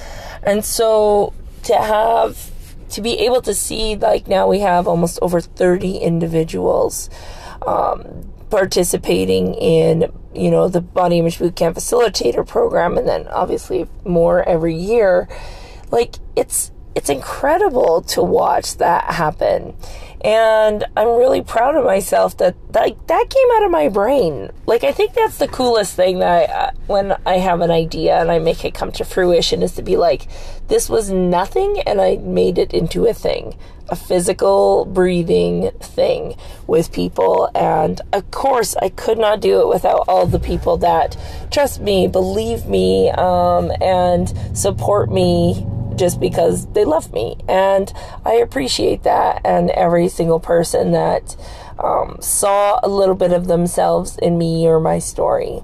And 0.43 0.63
so 0.63 1.33
to 1.63 1.75
have, 1.75 2.51
to 2.91 3.01
be 3.01 3.19
able 3.19 3.41
to 3.43 3.53
see, 3.53 3.95
like 3.95 4.27
now 4.27 4.47
we 4.47 4.59
have 4.59 4.87
almost 4.87 5.19
over 5.21 5.39
30 5.39 5.97
individuals, 5.97 7.09
um, 7.65 8.31
participating 8.49 9.53
in 9.53 10.11
you 10.33 10.51
know 10.51 10.67
the 10.67 10.81
body 10.81 11.19
image 11.19 11.39
bootcamp 11.39 11.75
facilitator 11.75 12.45
program 12.47 12.97
and 12.97 13.07
then 13.07 13.27
obviously 13.29 13.87
more 14.05 14.43
every 14.43 14.75
year. 14.75 15.27
Like 15.91 16.15
it's 16.35 16.71
it's 16.95 17.09
incredible 17.09 18.01
to 18.01 18.21
watch 18.21 18.77
that 18.77 19.05
happen 19.05 19.75
and 20.21 20.85
i'm 20.97 21.07
really 21.07 21.41
proud 21.41 21.75
of 21.75 21.85
myself 21.85 22.35
that 22.37 22.55
that, 22.73 23.07
that 23.07 23.29
came 23.29 23.47
out 23.55 23.63
of 23.63 23.71
my 23.71 23.87
brain 23.87 24.49
like 24.65 24.83
i 24.83 24.91
think 24.91 25.13
that's 25.13 25.37
the 25.37 25.47
coolest 25.47 25.95
thing 25.95 26.19
that 26.19 26.49
I, 26.49 26.53
uh, 26.53 26.71
when 26.87 27.17
i 27.25 27.37
have 27.37 27.61
an 27.61 27.71
idea 27.71 28.19
and 28.19 28.29
i 28.29 28.39
make 28.39 28.65
it 28.65 28.73
come 28.73 28.91
to 28.93 29.05
fruition 29.05 29.63
is 29.63 29.73
to 29.73 29.81
be 29.81 29.97
like 29.97 30.27
this 30.67 30.89
was 30.89 31.09
nothing 31.09 31.79
and 31.85 32.01
i 32.01 32.17
made 32.17 32.57
it 32.57 32.73
into 32.73 33.05
a 33.05 33.13
thing 33.13 33.57
a 33.89 33.95
physical 33.95 34.85
breathing 34.85 35.71
thing 35.79 36.35
with 36.67 36.91
people. 36.91 37.49
And 37.55 37.99
of 38.13 38.29
course, 38.31 38.75
I 38.75 38.89
could 38.89 39.17
not 39.17 39.41
do 39.41 39.61
it 39.61 39.67
without 39.67 40.05
all 40.07 40.25
the 40.25 40.39
people 40.39 40.77
that 40.77 41.17
trust 41.51 41.81
me, 41.81 42.07
believe 42.07 42.65
me, 42.65 43.09
um, 43.11 43.71
and 43.81 44.31
support 44.57 45.11
me 45.11 45.65
just 45.99 46.19
because 46.19 46.65
they 46.73 46.85
love 46.85 47.13
me. 47.13 47.35
And 47.47 47.93
I 48.25 48.35
appreciate 48.35 49.03
that. 49.03 49.41
And 49.45 49.69
every 49.71 50.07
single 50.07 50.39
person 50.39 50.91
that 50.93 51.35
um, 51.77 52.17
saw 52.21 52.79
a 52.81 52.89
little 52.89 53.15
bit 53.15 53.33
of 53.33 53.47
themselves 53.47 54.17
in 54.17 54.37
me 54.37 54.65
or 54.65 54.79
my 54.79 54.99
story. 54.99 55.61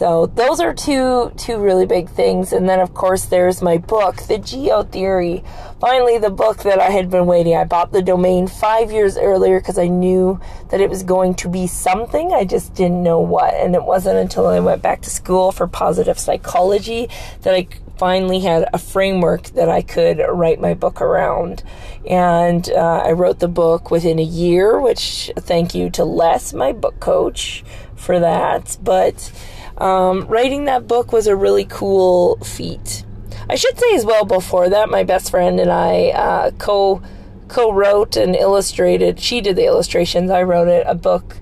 So 0.00 0.26
those 0.26 0.60
are 0.60 0.72
two 0.72 1.30
two 1.36 1.58
really 1.58 1.84
big 1.84 2.08
things. 2.08 2.54
And 2.54 2.66
then 2.66 2.80
of 2.80 2.94
course 2.94 3.26
there's 3.26 3.60
my 3.60 3.76
book, 3.76 4.22
The 4.22 4.38
Geo 4.38 4.82
Theory. 4.84 5.44
Finally 5.78 6.16
the 6.16 6.30
book 6.30 6.62
that 6.62 6.80
I 6.80 6.90
had 6.90 7.10
been 7.10 7.26
waiting. 7.26 7.54
I 7.54 7.64
bought 7.64 7.92
the 7.92 8.00
domain 8.00 8.46
5 8.46 8.92
years 8.92 9.18
earlier 9.18 9.60
because 9.60 9.78
I 9.78 9.88
knew 9.88 10.40
that 10.70 10.80
it 10.80 10.88
was 10.88 11.02
going 11.02 11.34
to 11.34 11.48
be 11.48 11.66
something. 11.66 12.32
I 12.32 12.44
just 12.44 12.72
didn't 12.74 13.02
know 13.02 13.20
what. 13.20 13.52
And 13.52 13.74
it 13.74 13.84
wasn't 13.84 14.16
until 14.16 14.46
I 14.46 14.60
went 14.60 14.80
back 14.80 15.02
to 15.02 15.10
school 15.10 15.52
for 15.52 15.66
positive 15.66 16.18
psychology 16.18 17.10
that 17.42 17.54
I 17.54 17.66
finally 18.00 18.40
had 18.40 18.66
a 18.72 18.78
framework 18.78 19.42
that 19.50 19.68
I 19.68 19.82
could 19.82 20.24
write 20.26 20.58
my 20.58 20.72
book 20.72 21.02
around. 21.02 21.62
And 22.08 22.66
uh, 22.70 23.02
I 23.04 23.12
wrote 23.12 23.40
the 23.40 23.46
book 23.46 23.90
within 23.90 24.18
a 24.18 24.22
year, 24.22 24.80
which 24.80 25.30
thank 25.36 25.74
you 25.74 25.90
to 25.90 26.04
Les, 26.06 26.54
my 26.54 26.72
book 26.72 26.98
coach, 26.98 27.62
for 27.96 28.18
that. 28.18 28.78
But 28.82 29.30
um, 29.76 30.26
writing 30.28 30.64
that 30.64 30.88
book 30.88 31.12
was 31.12 31.26
a 31.26 31.36
really 31.36 31.66
cool 31.66 32.36
feat. 32.36 33.04
I 33.50 33.56
should 33.56 33.78
say 33.78 33.94
as 33.94 34.06
well 34.06 34.24
before 34.24 34.70
that, 34.70 34.88
my 34.88 35.04
best 35.04 35.30
friend 35.30 35.60
and 35.60 35.70
I 35.70 36.08
uh, 36.08 36.50
co 36.52 37.02
co 37.48 37.70
wrote 37.70 38.16
and 38.16 38.34
illustrated. 38.34 39.20
She 39.20 39.42
did 39.42 39.56
the 39.56 39.66
illustrations. 39.66 40.30
I 40.30 40.42
wrote 40.42 40.68
it 40.68 40.86
a 40.86 40.94
book 40.94 41.36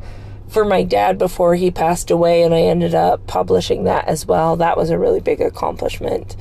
for 0.49 0.65
my 0.65 0.83
dad 0.83 1.19
before 1.19 1.55
he 1.55 1.71
passed 1.71 2.11
away, 2.11 2.43
and 2.43 2.55
I 2.55 2.63
ended 2.63 2.95
up 2.95 3.27
publishing 3.27 3.85
that 3.85 4.09
as 4.09 4.27
well. 4.27 4.57
That 4.57 4.77
was 4.77 4.91
a 4.91 4.99
really 4.99 5.21
big 5.21 5.41
accomplishment, 5.41 6.37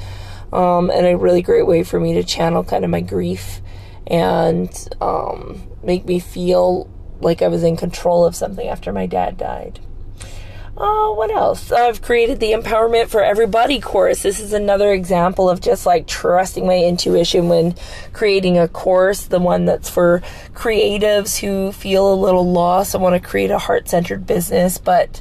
um, 0.52 0.90
and 0.90 1.06
a 1.06 1.18
really 1.18 1.42
great 1.42 1.68
way 1.68 1.84
for 1.84 2.00
me 2.00 2.14
to 2.14 2.24
channel 2.24 2.64
kind 2.64 2.84
of 2.84 2.92
my 2.92 3.02
grief 3.02 3.62
and 4.08 4.88
um, 5.02 5.68
make 5.84 6.06
me 6.06 6.20
feel 6.20 6.90
like 7.20 7.42
I 7.42 7.48
was 7.48 7.64
in 7.64 7.76
control 7.76 8.26
of 8.26 8.36
something 8.36 8.68
after 8.68 8.94
my 8.94 9.06
dad 9.06 9.38
died. 9.38 9.80
Oh, 10.80 11.14
what 11.14 11.32
else? 11.32 11.72
I've 11.72 12.04
created 12.04 12.40
the 12.40 12.52
Empowerment 12.52 13.08
for 13.08 13.24
Everybody 13.24 13.80
course. 13.80 14.22
This 14.22 14.40
is 14.40 14.54
another 14.54 14.92
example 14.94 15.50
of 15.50 15.60
just 15.60 15.88
like 15.88 16.06
trusting 16.06 16.68
my 16.68 16.78
intuition 16.78 17.50
when 17.50 17.74
creating 18.14 18.60
a 18.60 18.68
course, 18.68 19.26
the 19.26 19.40
one 19.40 19.66
that's 19.66 19.90
for 19.90 20.22
creatives 20.54 21.40
who 21.40 21.72
feel 21.72 22.14
a 22.14 22.22
little 22.22 22.52
lost 22.52 22.94
and 22.94 23.02
want 23.02 23.20
to 23.20 23.28
create 23.28 23.50
a 23.50 23.58
heart 23.58 23.90
centered 23.90 24.28
business, 24.28 24.78
but 24.78 25.20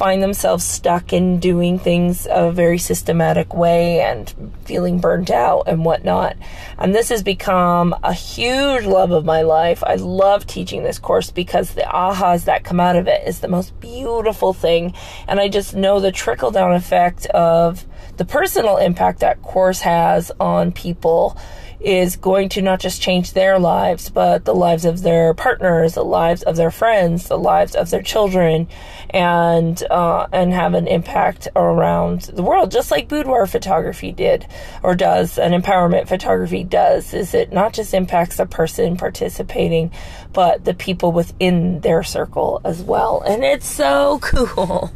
find 0.00 0.22
themselves 0.22 0.64
stuck 0.64 1.12
in 1.12 1.38
doing 1.38 1.78
things 1.78 2.26
a 2.30 2.50
very 2.50 2.78
systematic 2.78 3.52
way 3.52 4.00
and 4.00 4.32
feeling 4.64 4.98
burnt 4.98 5.30
out 5.30 5.64
and 5.66 5.84
whatnot. 5.84 6.38
And 6.78 6.94
this 6.94 7.10
has 7.10 7.22
become 7.22 7.94
a 8.02 8.14
huge 8.14 8.86
love 8.86 9.10
of 9.10 9.26
my 9.26 9.42
life. 9.42 9.84
I 9.84 9.96
love 9.96 10.46
teaching 10.46 10.84
this 10.84 10.98
course 10.98 11.30
because 11.30 11.74
the 11.74 11.82
ahas 11.82 12.46
that 12.46 12.64
come 12.64 12.80
out 12.80 12.96
of 12.96 13.08
it 13.08 13.28
is 13.28 13.40
the 13.40 13.48
most 13.48 13.78
beautiful 13.78 14.54
thing. 14.54 14.94
And 15.28 15.38
I 15.38 15.48
just 15.48 15.76
know 15.76 16.00
the 16.00 16.12
trickle 16.12 16.50
down 16.50 16.72
effect 16.72 17.26
of 17.26 17.84
the 18.16 18.24
personal 18.24 18.78
impact 18.78 19.20
that 19.20 19.42
course 19.42 19.80
has 19.80 20.32
on 20.40 20.72
people 20.72 21.36
is 21.80 22.16
going 22.16 22.48
to 22.50 22.62
not 22.62 22.80
just 22.80 23.00
change 23.00 23.32
their 23.32 23.58
lives, 23.58 24.10
but 24.10 24.44
the 24.44 24.54
lives 24.54 24.84
of 24.84 25.02
their 25.02 25.32
partners, 25.34 25.94
the 25.94 26.04
lives 26.04 26.42
of 26.42 26.56
their 26.56 26.70
friends, 26.70 27.28
the 27.28 27.38
lives 27.38 27.74
of 27.74 27.90
their 27.90 28.02
children, 28.02 28.68
and 29.10 29.82
uh, 29.90 30.26
and 30.32 30.52
have 30.52 30.74
an 30.74 30.86
impact 30.86 31.48
around 31.56 32.22
the 32.22 32.42
world, 32.42 32.70
just 32.70 32.90
like 32.90 33.08
boudoir 33.08 33.46
photography 33.46 34.12
did 34.12 34.46
or 34.82 34.94
does, 34.94 35.38
and 35.38 35.54
empowerment 35.54 36.06
photography 36.06 36.64
does. 36.64 37.14
Is 37.14 37.34
it 37.34 37.52
not 37.52 37.72
just 37.72 37.94
impacts 37.94 38.36
the 38.36 38.46
person 38.46 38.96
participating, 38.96 39.90
but 40.32 40.64
the 40.64 40.74
people 40.74 41.12
within 41.12 41.80
their 41.80 42.02
circle 42.02 42.60
as 42.64 42.82
well, 42.82 43.22
and 43.22 43.42
it's 43.42 43.68
so 43.68 44.18
cool 44.22 44.92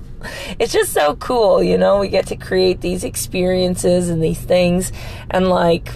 it's 0.59 0.73
just 0.73 0.93
so 0.93 1.17
cool, 1.17 1.63
you 1.63 1.77
know. 1.77 1.99
We 1.99 2.09
get 2.09 2.29
to 2.29 2.37
create 2.37 2.81
these 2.81 3.05
experiences 3.05 4.09
and 4.09 4.23
these 4.23 4.41
things, 4.41 4.93
and 5.31 5.49
like 5.49 5.91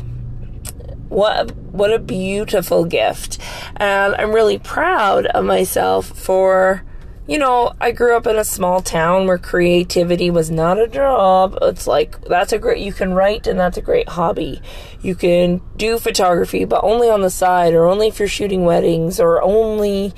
what 1.08 1.54
what 1.56 1.92
a 1.92 1.98
beautiful 1.98 2.84
gift 2.84 3.38
and 3.76 4.14
i'm 4.16 4.32
really 4.32 4.58
proud 4.58 5.26
of 5.26 5.44
myself 5.44 6.06
for 6.06 6.84
you 7.26 7.38
know 7.38 7.72
i 7.80 7.90
grew 7.90 8.16
up 8.16 8.26
in 8.26 8.36
a 8.36 8.44
small 8.44 8.80
town 8.80 9.26
where 9.26 9.38
creativity 9.38 10.30
was 10.30 10.50
not 10.50 10.78
a 10.78 10.86
job 10.86 11.56
it's 11.62 11.86
like 11.86 12.20
that's 12.22 12.52
a 12.52 12.58
great 12.58 12.82
you 12.82 12.92
can 12.92 13.14
write 13.14 13.46
and 13.46 13.58
that's 13.58 13.78
a 13.78 13.82
great 13.82 14.08
hobby 14.10 14.60
you 15.00 15.14
can 15.14 15.60
do 15.76 15.98
photography 15.98 16.64
but 16.64 16.82
only 16.84 17.08
on 17.08 17.22
the 17.22 17.30
side 17.30 17.74
or 17.74 17.86
only 17.86 18.08
if 18.08 18.18
you're 18.18 18.28
shooting 18.28 18.64
weddings 18.64 19.18
or 19.18 19.42
only 19.42 20.12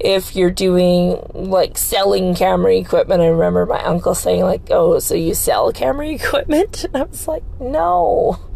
if 0.00 0.36
you're 0.36 0.50
doing 0.50 1.20
like 1.34 1.76
selling 1.76 2.34
camera 2.34 2.76
equipment. 2.76 3.20
I 3.20 3.26
remember 3.26 3.66
my 3.66 3.82
uncle 3.82 4.14
saying 4.14 4.42
like, 4.42 4.70
"Oh, 4.70 4.98
so 5.00 5.14
you 5.14 5.34
sell 5.34 5.72
camera 5.72 6.08
equipment?" 6.10 6.84
And 6.84 6.96
I 6.96 7.02
was 7.02 7.26
like, 7.26 7.42
"No." 7.60 8.47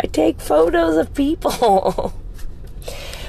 I 0.00 0.06
take 0.06 0.40
photos 0.40 0.96
of 0.96 1.14
people. 1.14 2.12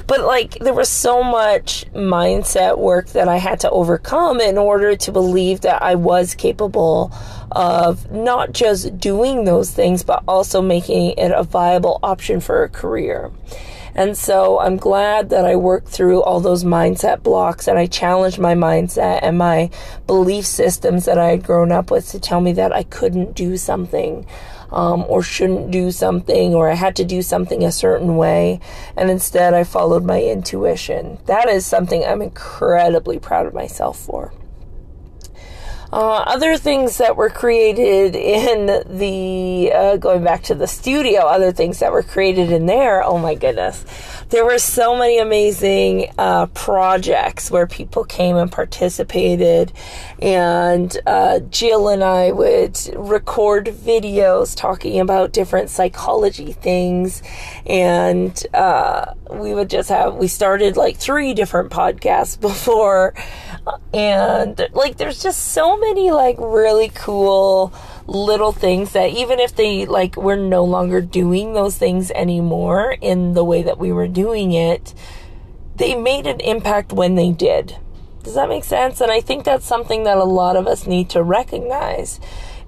but 0.08 0.22
like 0.22 0.58
there 0.60 0.74
was 0.74 0.90
so 0.90 1.22
much 1.22 1.86
mindset 1.94 2.80
work 2.80 3.08
that 3.10 3.28
I 3.28 3.38
had 3.38 3.60
to 3.62 3.70
overcome 3.70 4.40
in 4.40 4.58
order 4.58 4.96
to 4.96 5.12
believe 5.12 5.62
that 5.62 5.84
I 5.84 5.96
was 5.96 6.34
capable 6.34 7.12
of 7.52 8.10
not 8.12 8.54
just 8.54 8.98
doing 8.98 9.44
those 9.44 9.72
things 9.72 10.04
but 10.04 10.24
also 10.28 10.62
making 10.62 11.12
it 11.18 11.32
a 11.32 11.44
viable 11.44 12.00
option 12.02 12.40
for 12.40 12.64
a 12.64 12.70
career. 12.70 13.32
And 13.96 14.16
so 14.16 14.60
I'm 14.60 14.78
glad 14.78 15.32
that 15.32 15.44
I 15.44 15.56
worked 15.56 15.88
through 15.88 16.22
all 16.22 16.40
those 16.40 16.64
mindset 16.64 17.24
blocks 17.24 17.68
and 17.68 17.80
I 17.80 17.88
challenged 17.88 18.38
my 18.38 18.54
mindset 18.54 19.20
and 19.24 19.40
my 19.40 19.72
belief 20.06 20.46
systems 20.46 21.06
that 21.06 21.18
I 21.18 21.30
had 21.32 21.44
grown 21.44 21.72
up 21.72 21.90
with 21.90 22.08
to 22.12 22.20
tell 22.20 22.40
me 22.40 22.54
that 22.54 22.72
I 22.72 22.84
couldn't 22.84 23.36
do 23.36 23.58
something 23.58 24.26
um, 24.72 25.06
or 25.08 25.22
shouldn't 25.22 25.72
do 25.72 25.92
something 25.92 26.54
or 26.54 26.70
I 26.70 26.76
had 26.76 26.96
to 26.98 27.06
do 27.06 27.22
something 27.22 27.64
a 27.64 27.72
certain 27.72 28.18
way. 28.18 28.60
And 28.96 29.10
instead, 29.10 29.54
I 29.54 29.64
followed 29.64 30.04
my 30.04 30.22
intuition. 30.22 31.20
That 31.26 31.50
is 31.50 31.66
something 31.66 32.04
I'm 32.04 32.22
incredibly 32.22 33.20
proud 33.20 33.46
of 33.46 33.54
myself 33.54 33.98
for. 34.00 34.34
Uh, 35.92 36.18
other 36.28 36.58
things 36.58 36.98
that 36.98 37.16
were 37.16 37.30
created 37.30 38.14
in 38.14 38.84
the, 38.98 39.72
uh, 39.74 39.96
going 39.96 40.22
back 40.22 40.44
to 40.44 40.54
the 40.54 40.68
studio, 40.68 41.22
other 41.22 41.54
things 41.54 41.80
that 41.80 41.92
were 41.92 42.04
created 42.04 42.52
in 42.52 42.66
there, 42.66 43.02
oh 43.04 43.18
my 43.18 43.36
goodness. 43.36 43.86
There 44.30 44.44
were 44.44 44.60
so 44.60 44.98
many 44.98 45.18
amazing 45.20 46.12
uh, 46.18 46.48
projects 46.48 47.50
where 47.50 47.66
people 47.66 48.04
came 48.04 48.36
and 48.36 48.52
participated, 48.52 49.72
and 50.20 50.96
uh, 51.06 51.40
Jill 51.40 51.88
and 51.88 52.04
I 52.04 52.34
would 52.34 52.78
record 52.94 53.68
videos 53.68 54.58
talking 54.58 55.00
about 55.00 55.32
different 55.32 55.70
psychology 55.70 56.52
things, 56.52 57.24
and 57.66 58.46
uh, 58.54 59.14
we 59.32 59.54
would 59.54 59.70
just 59.70 59.88
have, 59.88 60.16
we 60.16 60.28
started 60.28 60.76
like 60.76 60.98
three 60.98 61.34
different 61.34 61.72
podcasts 61.72 62.40
before. 62.42 63.14
And 63.94 64.70
like 64.72 64.98
there's 64.98 65.22
just 65.22 65.52
so 65.52 65.77
many 65.80 66.12
like 66.12 66.38
really 66.40 66.90
cool 66.94 67.74
little 68.08 68.52
things 68.52 68.94
that 68.94 69.12
even 69.12 69.40
if 69.40 69.56
they 69.56 69.86
like 69.86 70.16
we're 70.16 70.36
no 70.36 70.64
longer 70.64 71.02
doing 71.02 71.54
those 71.54 71.78
things 71.78 72.12
anymore 72.12 72.96
in 73.02 73.34
the 73.34 73.44
way 73.44 73.62
that 73.62 73.78
we 73.78 73.92
were 73.92 74.08
doing 74.08 74.52
it 74.54 74.94
they 75.76 75.96
made 75.96 76.26
an 76.26 76.40
impact 76.40 76.92
when 76.92 77.14
they 77.16 77.32
did. 77.32 77.78
Does 78.24 78.34
that 78.34 78.50
make 78.50 78.64
sense? 78.64 79.00
And 79.00 79.12
i 79.12 79.22
think 79.22 79.44
that's 79.44 79.66
something 79.66 80.04
that 80.04 80.18
a 80.18 80.24
lot 80.24 80.56
of 80.56 80.68
us 80.68 80.88
need 80.88 81.10
to 81.12 81.24
recognize 81.24 82.20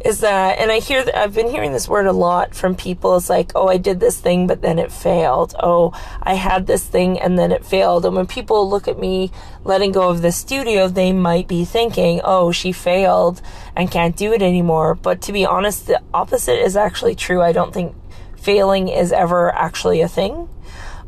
is 0.04 0.22
that, 0.22 0.60
and 0.60 0.72
I 0.72 0.80
hear 0.80 1.06
I've 1.14 1.36
been 1.36 1.50
hearing 1.50 1.74
this 1.74 1.90
word 1.90 2.06
a 2.06 2.14
lot 2.14 2.56
from 2.56 2.76
people. 2.76 3.18
It's 3.18 3.30
like, 3.30 3.52
oh, 3.54 3.68
I 3.68 3.78
did 3.78 4.00
this 4.00 4.20
thing, 4.20 4.48
but 4.48 4.62
then 4.62 4.80
it 4.80 4.92
failed. 4.92 5.56
Oh, 5.60 5.92
I 6.24 6.36
had 6.36 6.68
this 6.68 6.86
thing 6.86 7.20
and 7.20 7.38
then 7.38 7.52
it 7.52 7.66
failed. 7.66 8.06
And 8.06 8.16
when 8.16 8.26
people 8.26 8.70
look 8.70 8.88
at 8.88 8.98
me 8.98 9.32
letting 9.66 9.92
go 9.92 10.10
of 10.10 10.22
the 10.22 10.32
studio, 10.32 10.88
they 10.88 11.12
might 11.12 11.50
be 11.50 11.66
thinking, 11.66 12.22
oh, 12.24 12.52
she 12.52 12.72
failed 12.72 13.42
and 13.76 13.92
can't 13.92 14.16
do 14.16 14.32
it 14.32 14.42
anymore. 14.42 14.96
But 14.96 15.22
to 15.24 15.34
be 15.34 15.46
honest, 15.46 15.88
the 15.88 16.02
opposite 16.14 16.64
is 16.64 16.78
actually 16.78 17.16
true. 17.16 17.42
I 17.42 17.52
don't 17.52 17.74
think 17.74 17.94
failing 18.38 18.88
is 18.88 19.12
ever 19.12 19.54
actually 19.54 20.00
a 20.00 20.08
thing. 20.08 20.48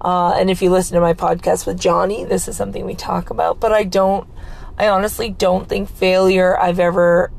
Uh, 0.02 0.34
and 0.38 0.50
if 0.50 0.62
you 0.62 0.70
listen 0.70 0.96
to 0.96 1.02
my 1.02 1.14
podcast 1.14 1.66
with 1.66 1.80
Johnny, 1.80 2.26
this 2.26 2.48
is 2.50 2.58
something 2.58 2.86
we 2.86 2.96
talk 2.96 3.30
about. 3.30 3.62
But 3.62 3.72
I 3.72 3.84
don't, 3.84 4.28
I 4.78 4.90
honestly 4.90 5.30
don't 5.30 5.70
think 5.70 5.90
failure 5.90 6.60
I've 6.60 6.80
ever 6.80 7.32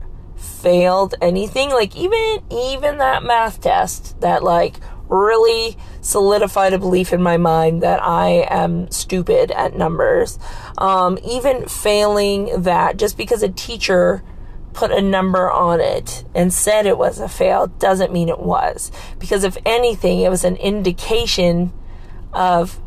failed 0.42 1.14
anything 1.20 1.70
like 1.70 1.96
even 1.96 2.42
even 2.50 2.98
that 2.98 3.22
math 3.22 3.60
test 3.60 4.20
that 4.20 4.42
like 4.42 4.76
really 5.08 5.76
solidified 6.00 6.72
a 6.72 6.78
belief 6.78 7.12
in 7.12 7.22
my 7.22 7.36
mind 7.36 7.82
that 7.82 8.02
I 8.02 8.46
am 8.48 8.90
stupid 8.90 9.50
at 9.50 9.76
numbers. 9.76 10.38
Um, 10.78 11.18
even 11.24 11.68
failing 11.68 12.62
that 12.62 12.96
just 12.96 13.16
because 13.16 13.42
a 13.42 13.48
teacher 13.48 14.22
put 14.72 14.90
a 14.90 15.02
number 15.02 15.50
on 15.50 15.80
it 15.80 16.24
and 16.34 16.52
said 16.52 16.86
it 16.86 16.96
was 16.96 17.20
a 17.20 17.28
fail 17.28 17.66
doesn't 17.66 18.12
mean 18.12 18.28
it 18.30 18.40
was. 18.40 18.90
Because 19.18 19.44
if 19.44 19.56
anything, 19.66 20.20
it 20.20 20.30
was 20.30 20.44
an 20.44 20.56
indication 20.56 21.72
of 22.32 22.80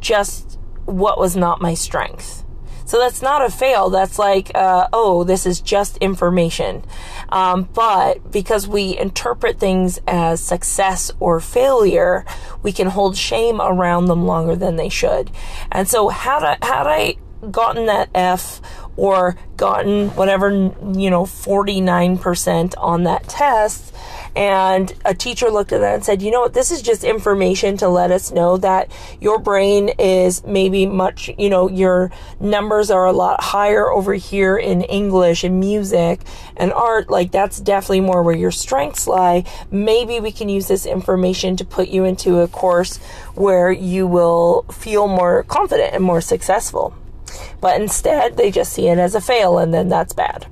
just 0.00 0.58
what 0.86 1.18
was 1.18 1.36
not 1.36 1.60
my 1.60 1.74
strength. 1.74 2.44
So 2.90 2.98
that's 2.98 3.22
not 3.22 3.44
a 3.44 3.50
fail. 3.50 3.88
That's 3.88 4.18
like, 4.18 4.50
uh, 4.52 4.88
oh, 4.92 5.22
this 5.22 5.46
is 5.46 5.60
just 5.60 5.96
information. 5.98 6.84
Um, 7.28 7.68
but 7.72 8.32
because 8.32 8.66
we 8.66 8.98
interpret 8.98 9.60
things 9.60 10.00
as 10.08 10.40
success 10.40 11.12
or 11.20 11.38
failure, 11.38 12.24
we 12.64 12.72
can 12.72 12.88
hold 12.88 13.16
shame 13.16 13.60
around 13.60 14.06
them 14.06 14.26
longer 14.26 14.56
than 14.56 14.74
they 14.74 14.88
should. 14.88 15.30
And 15.70 15.86
so 15.86 16.08
had 16.08 16.42
I, 16.42 16.58
had 16.66 16.88
I 16.88 17.14
gotten 17.48 17.86
that 17.86 18.10
F 18.12 18.60
or 18.96 19.36
gotten 19.56 20.08
whatever, 20.16 20.50
you 20.50 21.10
know, 21.10 21.22
49% 21.22 22.74
on 22.76 23.04
that 23.04 23.28
test, 23.28 23.94
and 24.36 24.92
a 25.04 25.14
teacher 25.14 25.50
looked 25.50 25.72
at 25.72 25.80
that 25.80 25.94
and 25.94 26.04
said, 26.04 26.22
you 26.22 26.30
know 26.30 26.40
what, 26.40 26.54
this 26.54 26.70
is 26.70 26.82
just 26.82 27.04
information 27.04 27.76
to 27.78 27.88
let 27.88 28.10
us 28.10 28.30
know 28.30 28.56
that 28.58 28.90
your 29.20 29.38
brain 29.38 29.90
is 29.98 30.44
maybe 30.44 30.86
much, 30.86 31.30
you 31.38 31.50
know, 31.50 31.68
your 31.68 32.10
numbers 32.38 32.90
are 32.90 33.06
a 33.06 33.12
lot 33.12 33.42
higher 33.42 33.90
over 33.90 34.14
here 34.14 34.56
in 34.56 34.82
English 34.82 35.44
and 35.44 35.58
music 35.58 36.20
and 36.56 36.72
art. 36.72 37.10
Like 37.10 37.32
that's 37.32 37.60
definitely 37.60 38.00
more 38.00 38.22
where 38.22 38.36
your 38.36 38.52
strengths 38.52 39.06
lie. 39.06 39.44
Maybe 39.70 40.20
we 40.20 40.32
can 40.32 40.48
use 40.48 40.68
this 40.68 40.86
information 40.86 41.56
to 41.56 41.64
put 41.64 41.88
you 41.88 42.04
into 42.04 42.38
a 42.40 42.48
course 42.48 42.98
where 43.34 43.72
you 43.72 44.06
will 44.06 44.62
feel 44.70 45.08
more 45.08 45.42
confident 45.44 45.94
and 45.94 46.04
more 46.04 46.20
successful. 46.20 46.94
But 47.60 47.80
instead, 47.80 48.36
they 48.36 48.50
just 48.50 48.72
see 48.72 48.88
it 48.88 48.98
as 48.98 49.14
a 49.14 49.20
fail, 49.20 49.58
and 49.58 49.72
then 49.72 49.88
that's 49.88 50.12
bad. 50.12 50.46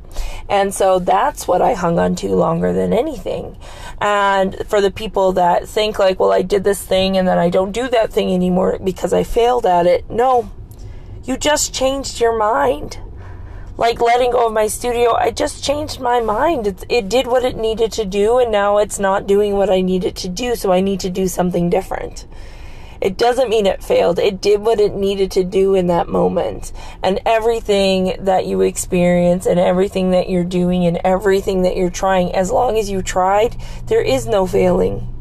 And 0.48 0.74
so 0.74 0.98
that's 0.98 1.46
what 1.46 1.60
I 1.60 1.74
hung 1.74 1.98
on 1.98 2.14
to 2.16 2.28
longer 2.34 2.72
than 2.72 2.92
anything. 2.92 3.56
And 4.00 4.56
for 4.66 4.80
the 4.80 4.90
people 4.90 5.32
that 5.32 5.68
think, 5.68 5.98
like, 5.98 6.18
well, 6.18 6.32
I 6.32 6.42
did 6.42 6.64
this 6.64 6.82
thing 6.82 7.16
and 7.16 7.28
then 7.28 7.38
I 7.38 7.50
don't 7.50 7.72
do 7.72 7.88
that 7.88 8.12
thing 8.12 8.32
anymore 8.32 8.78
because 8.82 9.12
I 9.12 9.24
failed 9.24 9.66
at 9.66 9.86
it, 9.86 10.08
no, 10.10 10.50
you 11.24 11.36
just 11.36 11.74
changed 11.74 12.20
your 12.20 12.36
mind. 12.38 12.98
like 13.78 14.00
letting 14.00 14.32
go 14.32 14.48
of 14.48 14.52
my 14.52 14.66
studio, 14.66 15.14
I 15.14 15.30
just 15.30 15.62
changed 15.62 16.00
my 16.00 16.20
mind. 16.20 16.66
It, 16.66 16.84
it 16.88 17.08
did 17.08 17.28
what 17.28 17.44
it 17.44 17.56
needed 17.56 17.92
to 17.92 18.04
do, 18.04 18.38
and 18.38 18.50
now 18.50 18.78
it's 18.78 18.98
not 18.98 19.26
doing 19.28 19.54
what 19.54 19.70
I 19.70 19.80
needed 19.80 20.08
it 20.08 20.16
to 20.16 20.28
do, 20.28 20.56
so 20.56 20.72
I 20.72 20.80
need 20.80 21.00
to 21.00 21.10
do 21.10 21.28
something 21.28 21.70
different. 21.70 22.26
It 23.00 23.16
doesn't 23.16 23.48
mean 23.48 23.66
it 23.66 23.82
failed. 23.82 24.18
It 24.18 24.40
did 24.40 24.60
what 24.60 24.80
it 24.80 24.94
needed 24.94 25.30
to 25.32 25.44
do 25.44 25.74
in 25.74 25.86
that 25.88 26.08
moment. 26.08 26.72
And 27.02 27.20
everything 27.24 28.16
that 28.20 28.46
you 28.46 28.60
experience 28.60 29.46
and 29.46 29.58
everything 29.58 30.10
that 30.10 30.28
you're 30.28 30.44
doing 30.44 30.86
and 30.86 31.00
everything 31.04 31.62
that 31.62 31.76
you're 31.76 31.90
trying, 31.90 32.34
as 32.34 32.50
long 32.50 32.78
as 32.78 32.90
you 32.90 33.02
tried, 33.02 33.56
there 33.86 34.02
is 34.02 34.26
no 34.26 34.46
failing. 34.46 35.14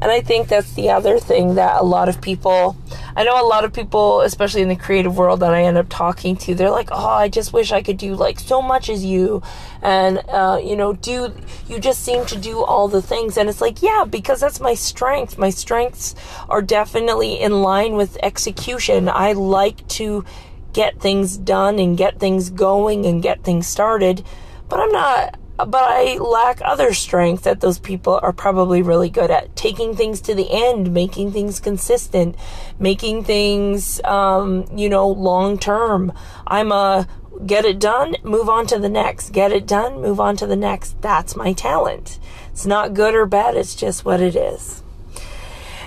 And 0.00 0.10
I 0.10 0.20
think 0.20 0.48
that's 0.48 0.72
the 0.74 0.90
other 0.90 1.18
thing 1.18 1.54
that 1.54 1.80
a 1.80 1.84
lot 1.84 2.08
of 2.08 2.20
people, 2.20 2.76
I 3.16 3.24
know 3.24 3.40
a 3.40 3.46
lot 3.46 3.64
of 3.64 3.72
people, 3.72 4.20
especially 4.20 4.62
in 4.62 4.68
the 4.68 4.76
creative 4.76 5.16
world 5.16 5.40
that 5.40 5.54
I 5.54 5.62
end 5.62 5.76
up 5.76 5.86
talking 5.88 6.36
to, 6.38 6.54
they're 6.54 6.70
like, 6.70 6.90
oh, 6.92 7.08
I 7.08 7.28
just 7.28 7.52
wish 7.52 7.72
I 7.72 7.82
could 7.82 7.96
do 7.96 8.14
like 8.14 8.38
so 8.38 8.60
much 8.60 8.88
as 8.88 9.04
you. 9.04 9.42
And, 9.82 10.18
uh, 10.28 10.60
you 10.62 10.76
know, 10.76 10.92
do, 10.92 11.34
you 11.68 11.78
just 11.78 12.02
seem 12.02 12.26
to 12.26 12.38
do 12.38 12.62
all 12.62 12.88
the 12.88 13.02
things. 13.02 13.36
And 13.36 13.48
it's 13.48 13.60
like, 13.60 13.82
yeah, 13.82 14.04
because 14.08 14.40
that's 14.40 14.60
my 14.60 14.74
strength. 14.74 15.38
My 15.38 15.50
strengths 15.50 16.14
are 16.48 16.62
definitely 16.62 17.40
in 17.40 17.62
line 17.62 17.94
with 17.94 18.18
execution. 18.22 19.08
I 19.08 19.32
like 19.32 19.86
to 19.88 20.24
get 20.72 21.00
things 21.00 21.38
done 21.38 21.78
and 21.78 21.96
get 21.96 22.20
things 22.20 22.50
going 22.50 23.06
and 23.06 23.22
get 23.22 23.42
things 23.42 23.66
started. 23.66 24.24
But 24.68 24.80
I'm 24.80 24.92
not 24.92 25.38
but 25.56 25.74
I 25.74 26.18
lack 26.18 26.60
other 26.62 26.92
strength 26.92 27.44
that 27.44 27.60
those 27.60 27.78
people 27.78 28.20
are 28.22 28.32
probably 28.32 28.82
really 28.82 29.08
good 29.08 29.30
at. 29.30 29.56
Taking 29.56 29.96
things 29.96 30.20
to 30.22 30.34
the 30.34 30.48
end, 30.50 30.92
making 30.92 31.32
things 31.32 31.60
consistent, 31.60 32.36
making 32.78 33.24
things, 33.24 34.02
um, 34.04 34.66
you 34.74 34.88
know, 34.88 35.08
long 35.08 35.58
term. 35.58 36.12
I'm 36.46 36.72
a 36.72 37.08
get 37.44 37.64
it 37.64 37.78
done, 37.78 38.16
move 38.22 38.48
on 38.48 38.66
to 38.66 38.78
the 38.78 38.88
next. 38.88 39.30
Get 39.30 39.52
it 39.52 39.66
done, 39.66 40.00
move 40.00 40.20
on 40.20 40.36
to 40.36 40.46
the 40.46 40.56
next. 40.56 41.00
That's 41.02 41.36
my 41.36 41.52
talent. 41.52 42.18
It's 42.50 42.66
not 42.66 42.94
good 42.94 43.14
or 43.14 43.26
bad, 43.26 43.56
it's 43.56 43.74
just 43.74 44.04
what 44.04 44.20
it 44.20 44.36
is. 44.36 44.82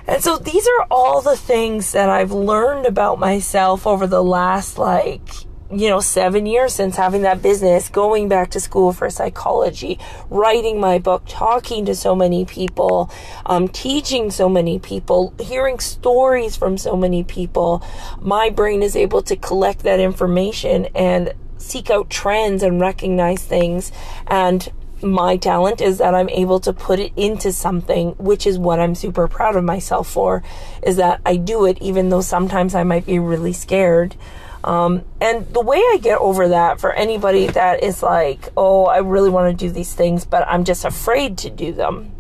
And 0.07 0.23
so 0.23 0.37
these 0.37 0.67
are 0.67 0.87
all 0.89 1.21
the 1.21 1.37
things 1.37 1.91
that 1.91 2.09
I've 2.09 2.31
learned 2.31 2.87
about 2.87 3.19
myself 3.19 3.85
over 3.85 4.07
the 4.07 4.23
last 4.23 4.79
like 4.79 5.29
you 5.71 5.87
know, 5.87 5.99
seven 5.99 6.45
years 6.45 6.73
since 6.73 6.95
having 6.95 7.21
that 7.21 7.41
business, 7.41 7.89
going 7.89 8.27
back 8.27 8.49
to 8.51 8.59
school 8.59 8.91
for 8.91 9.09
psychology, 9.09 9.99
writing 10.29 10.79
my 10.79 10.97
book, 10.97 11.23
talking 11.27 11.85
to 11.85 11.93
so 11.93 12.15
many 12.15 12.43
people, 12.43 13.11
um, 13.45 13.67
teaching 13.67 14.31
so 14.31 14.49
many 14.49 14.79
people, 14.79 15.33
hearing 15.39 15.79
stories 15.79 16.55
from 16.55 16.77
so 16.77 16.95
many 16.95 17.23
people, 17.23 17.83
my 18.19 18.49
brain 18.49 18.81
is 18.81 18.95
able 18.95 19.21
to 19.21 19.35
collect 19.35 19.83
that 19.83 19.99
information 19.99 20.85
and 20.95 21.33
seek 21.57 21.91
out 21.91 22.09
trends 22.09 22.63
and 22.63 22.81
recognize 22.81 23.43
things. 23.43 23.91
And 24.25 24.67
my 25.03 25.37
talent 25.37 25.81
is 25.81 25.99
that 25.99 26.15
I'm 26.15 26.29
able 26.29 26.59
to 26.61 26.73
put 26.73 26.99
it 26.99 27.13
into 27.15 27.51
something, 27.51 28.11
which 28.17 28.47
is 28.47 28.57
what 28.57 28.79
I'm 28.79 28.95
super 28.95 29.27
proud 29.27 29.55
of 29.55 29.63
myself 29.63 30.09
for, 30.09 30.43
is 30.81 30.95
that 30.95 31.21
I 31.25 31.35
do 31.35 31.65
it 31.65 31.77
even 31.79 32.09
though 32.09 32.21
sometimes 32.21 32.73
I 32.73 32.83
might 32.83 33.05
be 33.05 33.19
really 33.19 33.53
scared. 33.53 34.15
Um, 34.63 35.03
and 35.21 35.47
the 35.53 35.61
way 35.61 35.77
I 35.77 35.99
get 36.01 36.19
over 36.19 36.49
that 36.49 36.79
for 36.81 36.91
anybody 36.91 37.47
that 37.47 37.83
is 37.83 38.03
like, 38.03 38.49
oh, 38.57 38.85
I 38.85 38.97
really 38.99 39.29
want 39.29 39.57
to 39.57 39.65
do 39.65 39.71
these 39.71 39.93
things, 39.93 40.25
but 40.25 40.47
I'm 40.47 40.63
just 40.63 40.85
afraid 40.85 41.37
to 41.39 41.49
do 41.49 41.71
them. 41.71 42.11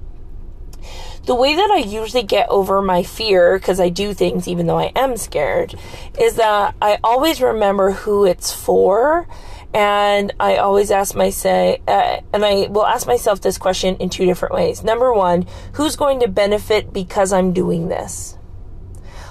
The 1.25 1.35
way 1.35 1.55
that 1.55 1.69
I 1.69 1.77
usually 1.77 2.23
get 2.23 2.49
over 2.49 2.81
my 2.81 3.03
fear, 3.03 3.59
because 3.59 3.79
I 3.79 3.89
do 3.89 4.13
things 4.13 4.47
even 4.47 4.65
though 4.65 4.79
I 4.79 4.91
am 4.95 5.17
scared, 5.17 5.75
is 6.19 6.35
that 6.35 6.75
I 6.81 6.97
always 7.03 7.41
remember 7.41 7.91
who 7.91 8.25
it's 8.25 8.51
for. 8.51 9.27
And 9.71 10.33
I 10.39 10.55
always 10.55 10.89
ask 10.89 11.13
myself, 11.13 11.77
uh, 11.87 12.21
and 12.33 12.43
I 12.43 12.67
will 12.69 12.87
ask 12.87 13.05
myself 13.05 13.41
this 13.41 13.59
question 13.59 13.97
in 13.97 14.09
two 14.09 14.25
different 14.25 14.55
ways. 14.55 14.83
Number 14.83 15.13
one, 15.13 15.45
who's 15.73 15.95
going 15.95 16.21
to 16.21 16.27
benefit 16.27 16.91
because 16.91 17.31
I'm 17.31 17.53
doing 17.53 17.87
this? 17.89 18.38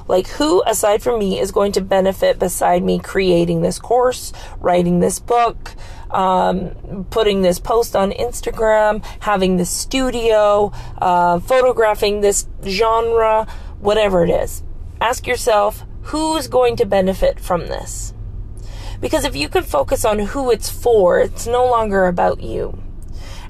Like, 0.08 0.26
who 0.26 0.62
aside 0.66 1.02
from 1.02 1.18
me 1.18 1.38
is 1.38 1.52
going 1.52 1.72
to 1.72 1.82
benefit 1.82 2.38
beside 2.38 2.82
me 2.82 2.98
creating 2.98 3.60
this 3.60 3.78
course, 3.78 4.32
writing 4.58 5.00
this 5.00 5.20
book, 5.20 5.74
um, 6.10 7.06
putting 7.10 7.42
this 7.42 7.60
post 7.60 7.94
on 7.94 8.12
Instagram, 8.12 9.04
having 9.20 9.58
this 9.58 9.70
studio, 9.70 10.72
uh, 11.00 11.38
photographing 11.40 12.22
this 12.22 12.48
genre, 12.64 13.46
whatever 13.80 14.24
it 14.24 14.30
is? 14.30 14.62
Ask 15.00 15.26
yourself, 15.26 15.84
who's 16.02 16.48
going 16.48 16.76
to 16.76 16.86
benefit 16.86 17.38
from 17.38 17.66
this? 17.66 18.14
Because 19.00 19.24
if 19.24 19.36
you 19.36 19.48
can 19.48 19.62
focus 19.62 20.04
on 20.04 20.18
who 20.18 20.50
it's 20.50 20.70
for, 20.70 21.20
it's 21.20 21.46
no 21.46 21.66
longer 21.66 22.06
about 22.06 22.40
you. 22.40 22.82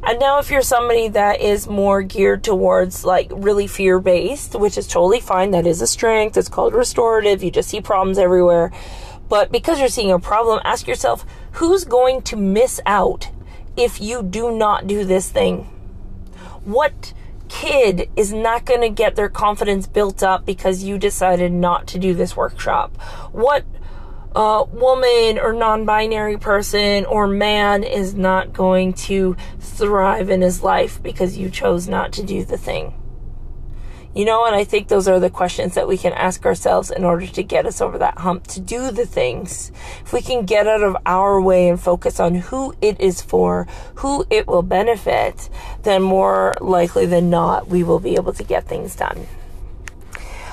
And 0.03 0.21
now, 0.21 0.39
if 0.39 0.51
you're 0.51 0.63
somebody 0.63 1.09
that 1.09 1.41
is 1.41 1.67
more 1.67 2.03
geared 2.03 2.45
towards 2.45 3.05
like 3.05 3.31
really 3.35 3.67
fear 3.67 3.99
based, 3.99 4.55
which 4.55 4.79
is 4.79 4.87
totally 4.87 5.21
fine, 5.21 5.51
that 5.51 5.67
is 5.67 5.83
a 5.83 5.87
strength. 5.87 6.37
It's 6.37 6.49
called 6.49 6.75
restorative. 6.75 7.43
You 7.43 7.51
just 7.51 7.69
see 7.69 7.81
problems 7.81 8.19
everywhere. 8.19 8.73
But 9.29 9.53
because 9.53 9.79
you're 9.79 9.89
seeing 9.89 10.11
a 10.11 10.19
problem, 10.19 10.61
ask 10.65 10.87
yourself 10.87 11.27
who's 11.53 11.85
going 11.85 12.23
to 12.23 12.37
miss 12.37 12.81
out 12.87 13.31
if 13.77 14.01
you 14.01 14.23
do 14.23 14.55
not 14.55 14.87
do 14.87 15.05
this 15.05 15.31
thing? 15.31 15.65
What 16.65 17.13
kid 17.49 18.11
is 18.17 18.33
not 18.33 18.65
going 18.65 18.81
to 18.81 18.89
get 18.89 19.17
their 19.17 19.29
confidence 19.29 19.87
built 19.87 20.23
up 20.23 20.45
because 20.45 20.85
you 20.85 20.99
decided 20.99 21.53
not 21.53 21.87
to 21.89 21.99
do 21.99 22.15
this 22.15 22.37
workshop? 22.37 22.97
What 23.33 23.65
uh, 24.35 24.65
woman 24.73 25.39
or 25.39 25.53
non 25.53 25.85
binary 25.85 26.37
person 26.37 27.05
or 27.07 27.27
man 27.27 27.83
is 27.83 28.15
not 28.15 28.53
going 28.53 28.93
to 28.93 29.37
thrive 29.59 30.31
in 30.31 30.41
his 30.41 30.63
life 30.63 31.03
because 31.03 31.39
you 31.39 31.51
chose 31.51 31.89
not 31.89 32.13
to 32.13 32.23
do 32.23 32.45
the 32.45 32.59
thing. 32.59 32.95
You 34.15 34.25
know, 34.25 34.47
and 34.47 34.57
I 34.57 34.65
think 34.65 34.89
those 34.89 35.07
are 35.07 35.21
the 35.21 35.31
questions 35.31 35.75
that 35.75 35.87
we 35.87 35.97
can 35.97 36.13
ask 36.13 36.45
ourselves 36.45 36.91
in 36.91 37.05
order 37.05 37.27
to 37.27 37.43
get 37.43 37.67
us 37.67 37.81
over 37.81 37.99
that 37.99 38.19
hump 38.19 38.47
to 38.49 38.61
do 38.61 38.91
the 38.91 39.07
things. 39.07 39.71
If 40.01 40.13
we 40.13 40.23
can 40.23 40.45
get 40.45 40.67
out 40.67 40.83
of 40.83 40.97
our 41.07 41.41
way 41.41 41.69
and 41.69 41.81
focus 41.81 42.19
on 42.19 42.35
who 42.35 42.75
it 42.81 43.01
is 43.01 43.23
for, 43.23 43.69
who 43.97 44.25
it 44.31 44.47
will 44.49 44.63
benefit, 44.63 45.49
then 45.83 46.03
more 46.03 46.57
likely 46.61 47.07
than 47.07 47.31
not, 47.31 47.69
we 47.69 47.85
will 47.85 48.01
be 48.01 48.17
able 48.17 48.33
to 48.33 48.43
get 48.43 48.67
things 48.67 48.97
done. 48.97 49.27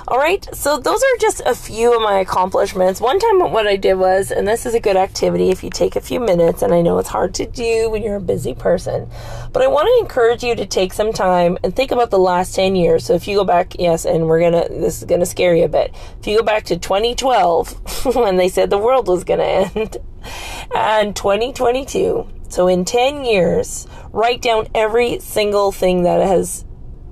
All 0.07 0.19
right, 0.19 0.47
so 0.53 0.77
those 0.77 1.01
are 1.01 1.17
just 1.19 1.41
a 1.47 1.55
few 1.55 1.95
of 1.95 1.99
my 1.99 2.19
accomplishments. 2.19 3.01
One 3.01 3.17
time, 3.17 3.39
what 3.51 3.65
I 3.65 3.75
did 3.75 3.95
was, 3.95 4.29
and 4.29 4.47
this 4.47 4.67
is 4.67 4.75
a 4.75 4.79
good 4.79 4.95
activity 4.95 5.49
if 5.49 5.63
you 5.63 5.71
take 5.71 5.95
a 5.95 6.01
few 6.01 6.19
minutes, 6.19 6.61
and 6.61 6.71
I 6.75 6.81
know 6.81 6.99
it's 6.99 7.09
hard 7.09 7.33
to 7.35 7.47
do 7.47 7.89
when 7.89 8.03
you're 8.03 8.17
a 8.17 8.21
busy 8.21 8.53
person, 8.53 9.09
but 9.51 9.63
I 9.63 9.67
want 9.67 9.87
to 9.87 10.03
encourage 10.03 10.43
you 10.43 10.53
to 10.53 10.65
take 10.67 10.93
some 10.93 11.11
time 11.11 11.57
and 11.63 11.75
think 11.75 11.89
about 11.89 12.11
the 12.11 12.19
last 12.19 12.53
10 12.53 12.75
years. 12.75 13.03
So 13.03 13.15
if 13.15 13.27
you 13.27 13.37
go 13.37 13.45
back, 13.45 13.77
yes, 13.79 14.05
and 14.05 14.27
we're 14.27 14.41
gonna, 14.41 14.69
this 14.69 14.99
is 14.99 15.05
gonna 15.05 15.25
scare 15.25 15.55
you 15.55 15.63
a 15.63 15.69
bit. 15.69 15.95
If 16.19 16.27
you 16.27 16.37
go 16.37 16.43
back 16.43 16.65
to 16.65 16.77
2012, 16.77 18.05
when 18.15 18.35
they 18.35 18.49
said 18.49 18.69
the 18.69 18.77
world 18.77 19.07
was 19.07 19.23
gonna 19.23 19.69
end, 19.73 19.97
and 20.75 21.15
2022, 21.15 22.27
so 22.49 22.67
in 22.67 22.85
10 22.85 23.25
years, 23.25 23.87
write 24.11 24.43
down 24.43 24.67
every 24.75 25.19
single 25.19 25.71
thing 25.71 26.03
that 26.03 26.21
has 26.21 26.64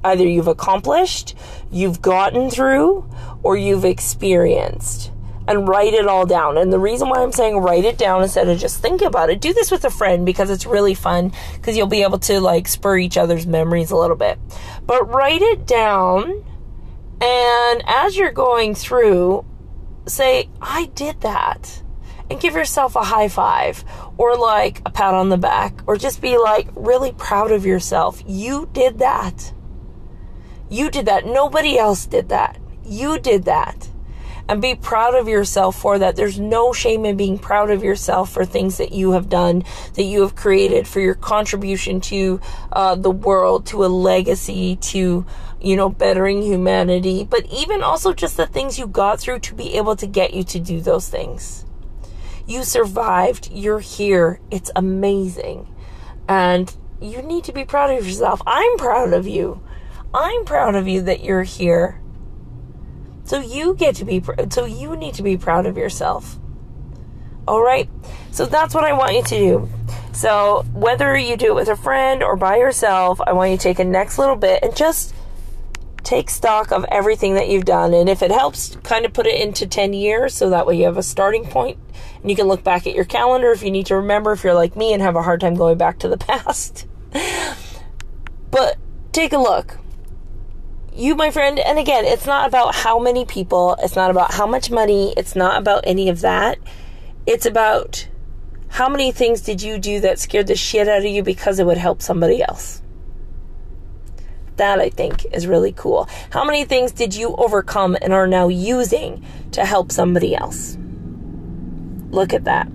either 0.03 0.27
you've 0.27 0.47
accomplished, 0.47 1.35
you've 1.71 2.01
gotten 2.01 2.49
through, 2.49 3.09
or 3.41 3.57
you've 3.57 3.85
experienced. 3.85 5.11
And 5.45 5.67
write 5.67 5.93
it 5.93 6.07
all 6.07 6.25
down. 6.25 6.57
And 6.57 6.71
the 6.71 6.79
reason 6.79 7.09
why 7.09 7.21
I'm 7.21 7.33
saying 7.33 7.57
write 7.57 7.83
it 7.83 7.97
down 7.97 8.23
instead 8.23 8.47
of 8.47 8.57
just 8.57 8.81
think 8.81 9.01
about 9.01 9.29
it, 9.29 9.41
do 9.41 9.51
this 9.51 9.71
with 9.71 9.83
a 9.83 9.89
friend 9.89 10.25
because 10.25 10.49
it's 10.49 10.65
really 10.65 10.93
fun 10.93 11.33
because 11.55 11.75
you'll 11.75 11.87
be 11.87 12.03
able 12.03 12.19
to 12.19 12.39
like 12.39 12.65
spur 12.65 12.97
each 12.97 13.17
other's 13.17 13.45
memories 13.45 13.91
a 13.91 13.97
little 13.97 14.15
bit. 14.15 14.39
But 14.85 15.09
write 15.09 15.41
it 15.41 15.67
down 15.67 16.45
and 17.23 17.83
as 17.87 18.17
you're 18.17 18.33
going 18.33 18.75
through, 18.75 19.45
say, 20.05 20.49
I 20.61 20.87
did 20.93 21.21
that. 21.21 21.81
And 22.29 22.39
give 22.39 22.55
yourself 22.55 22.97
a 22.97 23.03
high 23.03 23.29
five 23.29 23.85
or 24.17 24.35
like 24.35 24.81
a 24.85 24.89
pat 24.89 25.13
on 25.13 25.29
the 25.29 25.37
back 25.37 25.81
or 25.87 25.95
just 25.95 26.21
be 26.21 26.37
like 26.37 26.67
really 26.75 27.13
proud 27.13 27.51
of 27.51 27.65
yourself. 27.65 28.21
You 28.25 28.69
did 28.73 28.99
that. 28.99 29.53
You 30.69 30.89
did 30.89 31.05
that. 31.05 31.25
Nobody 31.25 31.77
else 31.77 32.05
did 32.05 32.29
that. 32.29 32.57
You 32.85 33.19
did 33.19 33.45
that. 33.45 33.89
And 34.49 34.61
be 34.61 34.75
proud 34.75 35.15
of 35.15 35.29
yourself 35.29 35.79
for 35.79 35.97
that. 35.99 36.17
There's 36.17 36.37
no 36.37 36.73
shame 36.73 37.05
in 37.05 37.15
being 37.15 37.39
proud 37.39 37.71
of 37.71 37.81
yourself 37.83 38.29
for 38.31 38.43
things 38.43 38.77
that 38.77 38.91
you 38.91 39.11
have 39.11 39.29
done, 39.29 39.63
that 39.93 40.03
you 40.03 40.21
have 40.21 40.35
created, 40.35 40.85
for 40.85 40.99
your 40.99 41.15
contribution 41.15 42.01
to 42.01 42.41
uh, 42.73 42.95
the 42.95 43.11
world, 43.11 43.65
to 43.67 43.85
a 43.85 43.87
legacy, 43.87 44.75
to, 44.77 45.25
you 45.61 45.75
know, 45.77 45.87
bettering 45.87 46.41
humanity, 46.41 47.23
but 47.23 47.45
even 47.53 47.81
also 47.81 48.13
just 48.13 48.35
the 48.35 48.45
things 48.45 48.77
you 48.77 48.85
got 48.85 49.19
through 49.19 49.39
to 49.39 49.55
be 49.55 49.77
able 49.77 49.95
to 49.95 50.07
get 50.07 50.33
you 50.33 50.43
to 50.43 50.59
do 50.59 50.81
those 50.81 51.07
things. 51.07 51.65
You 52.45 52.63
survived. 52.63 53.49
You're 53.53 53.79
here. 53.79 54.41
It's 54.51 54.71
amazing. 54.75 55.73
And 56.27 56.75
you 57.01 57.21
need 57.21 57.45
to 57.45 57.53
be 57.53 57.63
proud 57.63 57.91
of 57.91 58.05
yourself. 58.05 58.41
I'm 58.45 58.77
proud 58.77 59.13
of 59.13 59.25
you. 59.25 59.61
I'm 60.13 60.45
proud 60.45 60.75
of 60.75 60.87
you 60.87 61.01
that 61.03 61.23
you're 61.23 61.43
here. 61.43 61.99
So 63.25 63.39
you 63.39 63.73
get 63.75 63.95
to 63.95 64.05
be, 64.05 64.21
so 64.49 64.65
you 64.65 64.95
need 64.95 65.15
to 65.15 65.23
be 65.23 65.37
proud 65.37 65.65
of 65.65 65.77
yourself. 65.77 66.37
All 67.47 67.61
right? 67.61 67.89
So 68.31 68.45
that's 68.45 68.75
what 68.75 68.83
I 68.83 68.93
want 68.93 69.13
you 69.13 69.23
to 69.23 69.37
do. 69.37 69.69
So, 70.13 70.63
whether 70.73 71.17
you 71.17 71.35
do 71.35 71.47
it 71.47 71.55
with 71.55 71.69
a 71.69 71.75
friend 71.75 72.21
or 72.21 72.35
by 72.35 72.57
yourself, 72.57 73.19
I 73.25 73.33
want 73.33 73.49
you 73.49 73.57
to 73.57 73.63
take 73.63 73.79
a 73.79 73.83
next 73.83 74.19
little 74.19 74.35
bit 74.35 74.61
and 74.61 74.75
just 74.75 75.13
take 76.03 76.29
stock 76.29 76.71
of 76.71 76.85
everything 76.91 77.33
that 77.33 77.49
you've 77.49 77.65
done. 77.65 77.93
And 77.95 78.07
if 78.07 78.21
it 78.21 78.29
helps, 78.29 78.75
kind 78.83 79.05
of 79.05 79.13
put 79.13 79.25
it 79.25 79.41
into 79.41 79.65
10 79.65 79.93
years 79.93 80.35
so 80.35 80.51
that 80.51 80.67
way 80.67 80.77
you 80.77 80.85
have 80.85 80.97
a 80.97 81.03
starting 81.03 81.45
point 81.45 81.79
and 82.21 82.29
you 82.29 82.35
can 82.35 82.47
look 82.47 82.63
back 82.63 82.85
at 82.85 82.93
your 82.93 83.05
calendar 83.05 83.51
if 83.51 83.63
you 83.63 83.71
need 83.71 83.87
to 83.87 83.95
remember 83.95 84.33
if 84.33 84.43
you're 84.43 84.53
like 84.53 84.75
me 84.75 84.93
and 84.93 85.01
have 85.01 85.15
a 85.15 85.23
hard 85.23 85.41
time 85.41 85.55
going 85.55 85.77
back 85.77 85.97
to 85.99 86.07
the 86.07 86.17
past. 86.19 86.85
but 88.51 88.77
take 89.11 89.33
a 89.33 89.39
look. 89.39 89.77
You, 90.95 91.15
my 91.15 91.31
friend, 91.31 91.57
and 91.57 91.79
again, 91.79 92.05
it's 92.05 92.27
not 92.27 92.47
about 92.47 92.75
how 92.75 92.99
many 92.99 93.25
people, 93.25 93.75
it's 93.81 93.95
not 93.95 94.11
about 94.11 94.31
how 94.31 94.45
much 94.45 94.69
money, 94.69 95.11
it's 95.17 95.35
not 95.35 95.59
about 95.59 95.85
any 95.87 96.07
of 96.07 96.21
that. 96.21 96.59
It's 97.25 97.47
about 97.47 98.07
how 98.69 98.89
many 98.89 99.11
things 99.11 99.41
did 99.41 99.63
you 99.63 99.79
do 99.79 99.99
that 100.01 100.19
scared 100.19 100.45
the 100.45 100.55
shit 100.55 100.87
out 100.87 100.99
of 100.99 101.05
you 101.05 101.23
because 101.23 101.57
it 101.57 101.65
would 101.65 101.79
help 101.79 102.03
somebody 102.03 102.43
else. 102.43 102.83
That 104.57 104.79
I 104.79 104.91
think 104.91 105.25
is 105.33 105.47
really 105.47 105.71
cool. 105.71 106.07
How 106.29 106.45
many 106.45 106.63
things 106.63 106.91
did 106.91 107.15
you 107.15 107.35
overcome 107.37 107.97
and 107.99 108.13
are 108.13 108.27
now 108.27 108.47
using 108.47 109.25
to 109.53 109.65
help 109.65 109.91
somebody 109.91 110.35
else? 110.35 110.77
Look 112.11 112.33
at 112.33 112.43
that. 112.43 112.67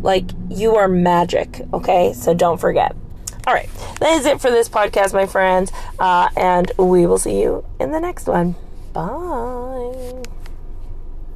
Like, 0.00 0.28
you 0.48 0.74
are 0.74 0.88
magic, 0.88 1.62
okay? 1.72 2.14
So 2.14 2.34
don't 2.34 2.58
forget. 2.58 2.96
All 3.46 3.54
right, 3.54 3.68
that 3.98 4.18
is 4.18 4.26
it 4.26 4.40
for 4.40 4.50
this 4.50 4.68
podcast, 4.68 5.12
my 5.12 5.26
friends. 5.26 5.72
Uh, 5.98 6.28
and 6.36 6.70
we 6.78 7.06
will 7.06 7.18
see 7.18 7.40
you 7.40 7.64
in 7.80 7.90
the 7.90 8.00
next 8.00 8.26
one. 8.28 8.54
Bye. 8.92 10.22